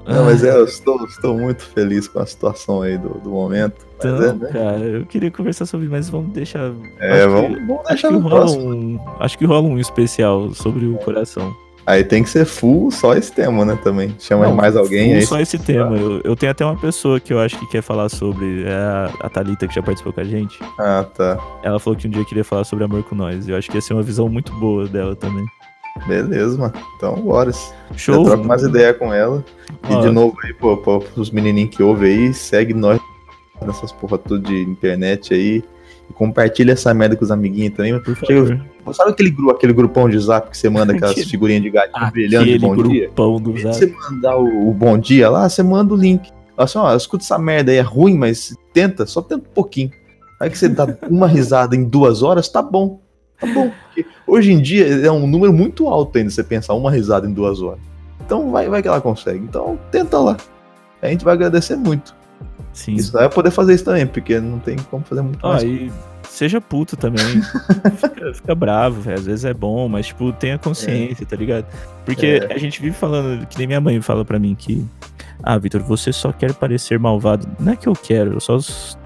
[0.06, 3.30] Não, mas Ah, é, eu estou, estou muito feliz com a situação aí do, do
[3.30, 3.84] momento.
[3.98, 4.48] Então, é, né?
[4.52, 6.72] cara, eu queria conversar sobre, mas vamos deixar.
[7.00, 8.74] É, acho que- vamos, vamos Acho deixar que, no rola próximo.
[8.74, 11.54] um, acho que rola um especial sobre o coração.
[11.86, 14.14] Aí tem que ser full só esse tema, né, também.
[14.18, 15.26] Chama Não, mais alguém full aí.
[15.26, 15.96] Só esse tema.
[15.96, 18.64] Eu, eu tenho até uma pessoa que eu acho que quer falar sobre.
[18.64, 20.58] É a, a Thalita, que já participou com a gente.
[20.78, 21.38] Ah, tá.
[21.62, 23.48] Ela falou que um dia queria falar sobre amor com nós.
[23.48, 25.46] Eu acho que ia ser uma visão muito boa dela também.
[26.06, 26.74] Beleza, mano.
[26.96, 27.50] Então, bora.
[27.96, 28.24] Show!
[28.24, 29.44] troco mais ideia com ela.
[29.88, 33.00] E Ó, de novo aí, pô, pô, pros menininhos que ouvem aí, segue nós
[33.64, 35.64] nessas porra tudo de internet aí.
[36.08, 37.98] E compartilha essa merda com os amiguinhos também.
[38.00, 38.60] Por favor.
[38.92, 42.46] Sabe aquele, gru, aquele grupão de zap que você manda aquelas figurinhas de gatinho brilhando
[42.46, 43.10] de bom dia?
[43.10, 43.74] do Zap.
[43.74, 46.30] você mandar o, o bom dia lá, você manda o link.
[46.56, 49.90] Assim, ó, escuta essa merda aí, é ruim, mas tenta, só tenta um pouquinho.
[50.40, 53.00] Aí que você dá uma risada em duas horas, tá bom.
[53.38, 53.70] Tá bom.
[53.86, 57.32] Porque hoje em dia é um número muito alto ainda você pensar uma risada em
[57.32, 57.80] duas horas.
[58.24, 59.40] Então vai, vai que ela consegue.
[59.40, 60.36] Então tenta lá.
[61.02, 62.14] A gente vai agradecer muito.
[62.72, 62.94] Sim.
[62.94, 65.62] Isso vai poder fazer isso também, porque não tem como fazer muito Ó, mais.
[65.62, 65.90] e
[66.28, 67.24] seja puto também.
[67.96, 69.18] fica, fica bravo, velho.
[69.18, 71.64] Às vezes é bom, mas, tipo, tenha consciência, tá ligado?
[72.04, 72.52] Porque É.
[72.52, 74.84] a gente vive falando, que nem minha mãe fala pra mim que.
[75.42, 77.46] Ah, Vitor, você só quer parecer malvado.
[77.60, 78.58] Não é que eu quero, eu só,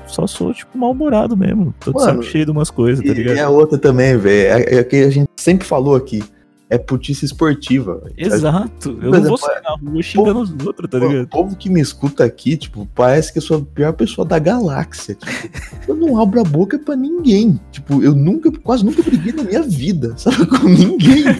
[0.07, 1.74] só sou, tipo, mal-humorado mesmo.
[1.81, 3.37] Tô de saco cheio de umas coisas, tá ligado?
[3.37, 6.22] e a outra também, velho, é, é que a gente sempre falou aqui.
[6.70, 8.00] É putice esportiva.
[8.16, 8.90] Exato.
[8.90, 11.28] Eu não vou exemplo, sair na rua xingando os outros, tá Pô, O ligado?
[11.28, 15.16] povo que me escuta aqui, tipo, parece que eu sou a pior pessoa da galáxia.
[15.16, 15.32] Tipo,
[15.88, 17.58] eu não abro a boca pra ninguém.
[17.72, 20.46] Tipo, eu nunca, quase nunca briguei na minha vida, sabe?
[20.46, 21.24] Com ninguém.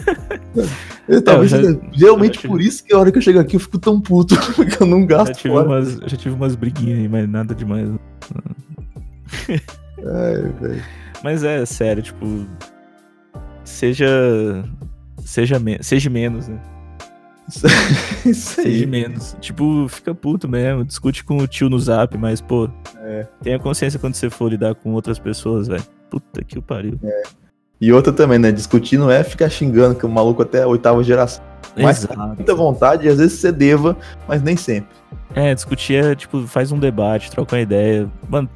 [1.09, 3.41] Eu, talvez eu já- realmente eu já por isso que a hora que eu chego
[3.41, 5.67] aqui eu fico tão puto, porque eu não Já gasto tive, fora.
[5.67, 7.89] umas, já tive umas briguinhas aí, mas nada demais.
[9.49, 10.83] Ai, velho.
[11.25, 12.47] Mas é, sério, tipo.
[13.65, 14.65] Seja.
[15.31, 16.59] Seja, me seja menos, né?
[18.27, 18.87] Isso Seja aí.
[18.87, 19.37] menos.
[19.41, 20.85] Tipo, fica puto mesmo.
[20.85, 22.69] Discute com o tio no zap, mas, pô.
[22.97, 23.29] É.
[23.41, 25.85] Tenha consciência quando você for lidar com outras pessoas, velho.
[26.11, 26.99] Puta que o pariu.
[27.81, 28.51] E outra também, né?
[28.51, 31.45] Discutir não é ficar xingando que o maluco até a oitava geração.
[31.77, 34.91] Mas com muita vontade, às vezes você deva, mas nem sempre.
[35.33, 38.11] É, discutir é, tipo, faz um debate, troca uma ideia.
[38.29, 38.51] Mano,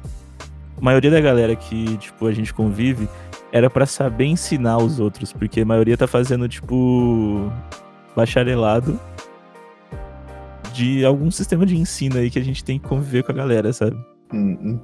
[0.77, 3.07] a maioria da galera que, tipo, a gente convive
[3.55, 7.49] era pra saber ensinar os outros, porque a maioria tá fazendo, tipo,
[8.13, 8.99] bacharelado
[10.73, 13.71] de algum sistema de ensino aí que a gente tem que conviver com a galera,
[13.71, 13.95] sabe?
[14.33, 14.79] Hum, hum.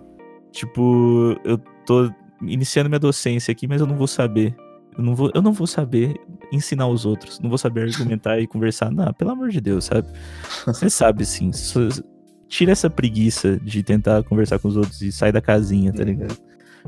[0.54, 2.10] Tipo, eu tô
[2.42, 4.56] iniciando minha docência aqui, mas eu não vou saber.
[4.98, 6.16] Eu não vou, eu não vou saber
[6.50, 7.42] ensinar os outros.
[7.42, 8.90] Não vou saber argumentar e conversar.
[8.90, 10.08] Não, pelo amor de Deus, sabe?
[10.66, 11.52] Você sabe sim.
[12.48, 16.38] Tira essa preguiça de tentar conversar com os outros e sai da casinha, tá ligado?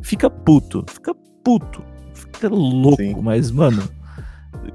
[0.02, 1.14] Fica puto, fica
[1.44, 1.84] puto.
[2.14, 3.16] fica louco, Sim.
[3.22, 3.84] mas, mano,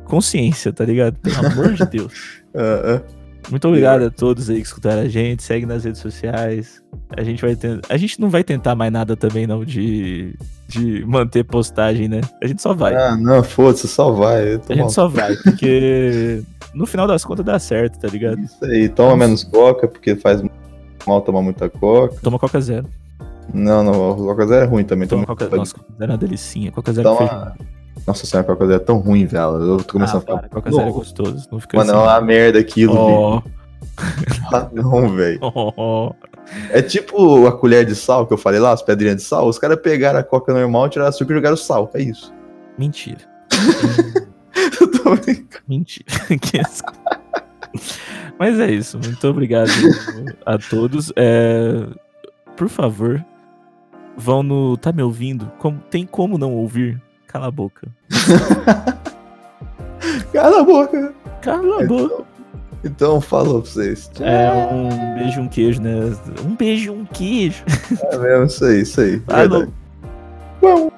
[0.05, 1.19] consciência, tá ligado?
[1.19, 2.43] Pelo amor de Deus.
[2.55, 3.19] Ah, ah.
[3.51, 5.43] Muito obrigado a todos aí que escutaram a gente.
[5.43, 6.83] Segue nas redes sociais.
[7.17, 7.57] A gente vai.
[7.89, 10.35] A gente não vai tentar mais nada também, não, de,
[10.69, 12.21] de manter postagem, né?
[12.43, 12.95] A gente só vai.
[12.95, 14.61] Ah, não, foda-se, só vai.
[14.69, 16.43] A gente só vai, porque
[16.75, 18.41] no final das contas dá certo, tá ligado?
[18.41, 20.43] Isso aí, toma menos coca, porque faz
[21.07, 22.17] mal tomar muita coca.
[22.23, 22.87] Toma Coca Zero.
[23.53, 25.09] Não, não, a Coca Zero é ruim também.
[25.09, 26.71] Toma Coca Nossa, Coca Zero é uma delicinha.
[26.73, 27.53] Coca Zero feijão.
[28.07, 29.43] Nossa senhora, Coca Zero é tão ruim, velho.
[29.63, 30.39] Eu tô começando Ah, a ficar.
[30.39, 31.49] para, Coca Zero é gostoso.
[31.51, 32.03] Não fica Mano, é assim.
[32.05, 33.59] uma merda aquilo, bicho.
[34.53, 35.39] Ah, não, velho.
[35.43, 36.13] ó.
[36.71, 39.47] É tipo a colher de sal que eu falei lá, as pedrinhas de sal.
[39.49, 41.91] Os caras pegaram a coca normal, tiraram açúcar e jogaram sal.
[41.95, 42.33] É isso.
[42.79, 43.19] Mentira.
[44.81, 45.63] Eu tô brincando.
[45.69, 46.07] Mentira.
[48.39, 48.99] Mas é isso.
[48.99, 49.71] Muito obrigado
[50.47, 51.13] a todos.
[51.17, 51.87] É,
[52.57, 53.25] Por favor,
[54.19, 54.77] vão no.
[54.77, 55.51] Tá me ouvindo?
[55.59, 55.79] Como...
[55.91, 57.01] Tem como não ouvir?
[57.27, 57.89] Cala a boca.
[60.33, 61.15] Cala a boca.
[61.41, 62.15] Cala a boca.
[62.15, 62.27] Então,
[62.85, 64.11] então falou pra vocês.
[64.21, 65.95] É um beijo, um queijo, né?
[66.45, 67.65] Um beijo, um queijo.
[68.11, 69.21] É mesmo, isso aí, isso aí.
[69.21, 69.67] Falou.
[70.61, 70.93] Verdade.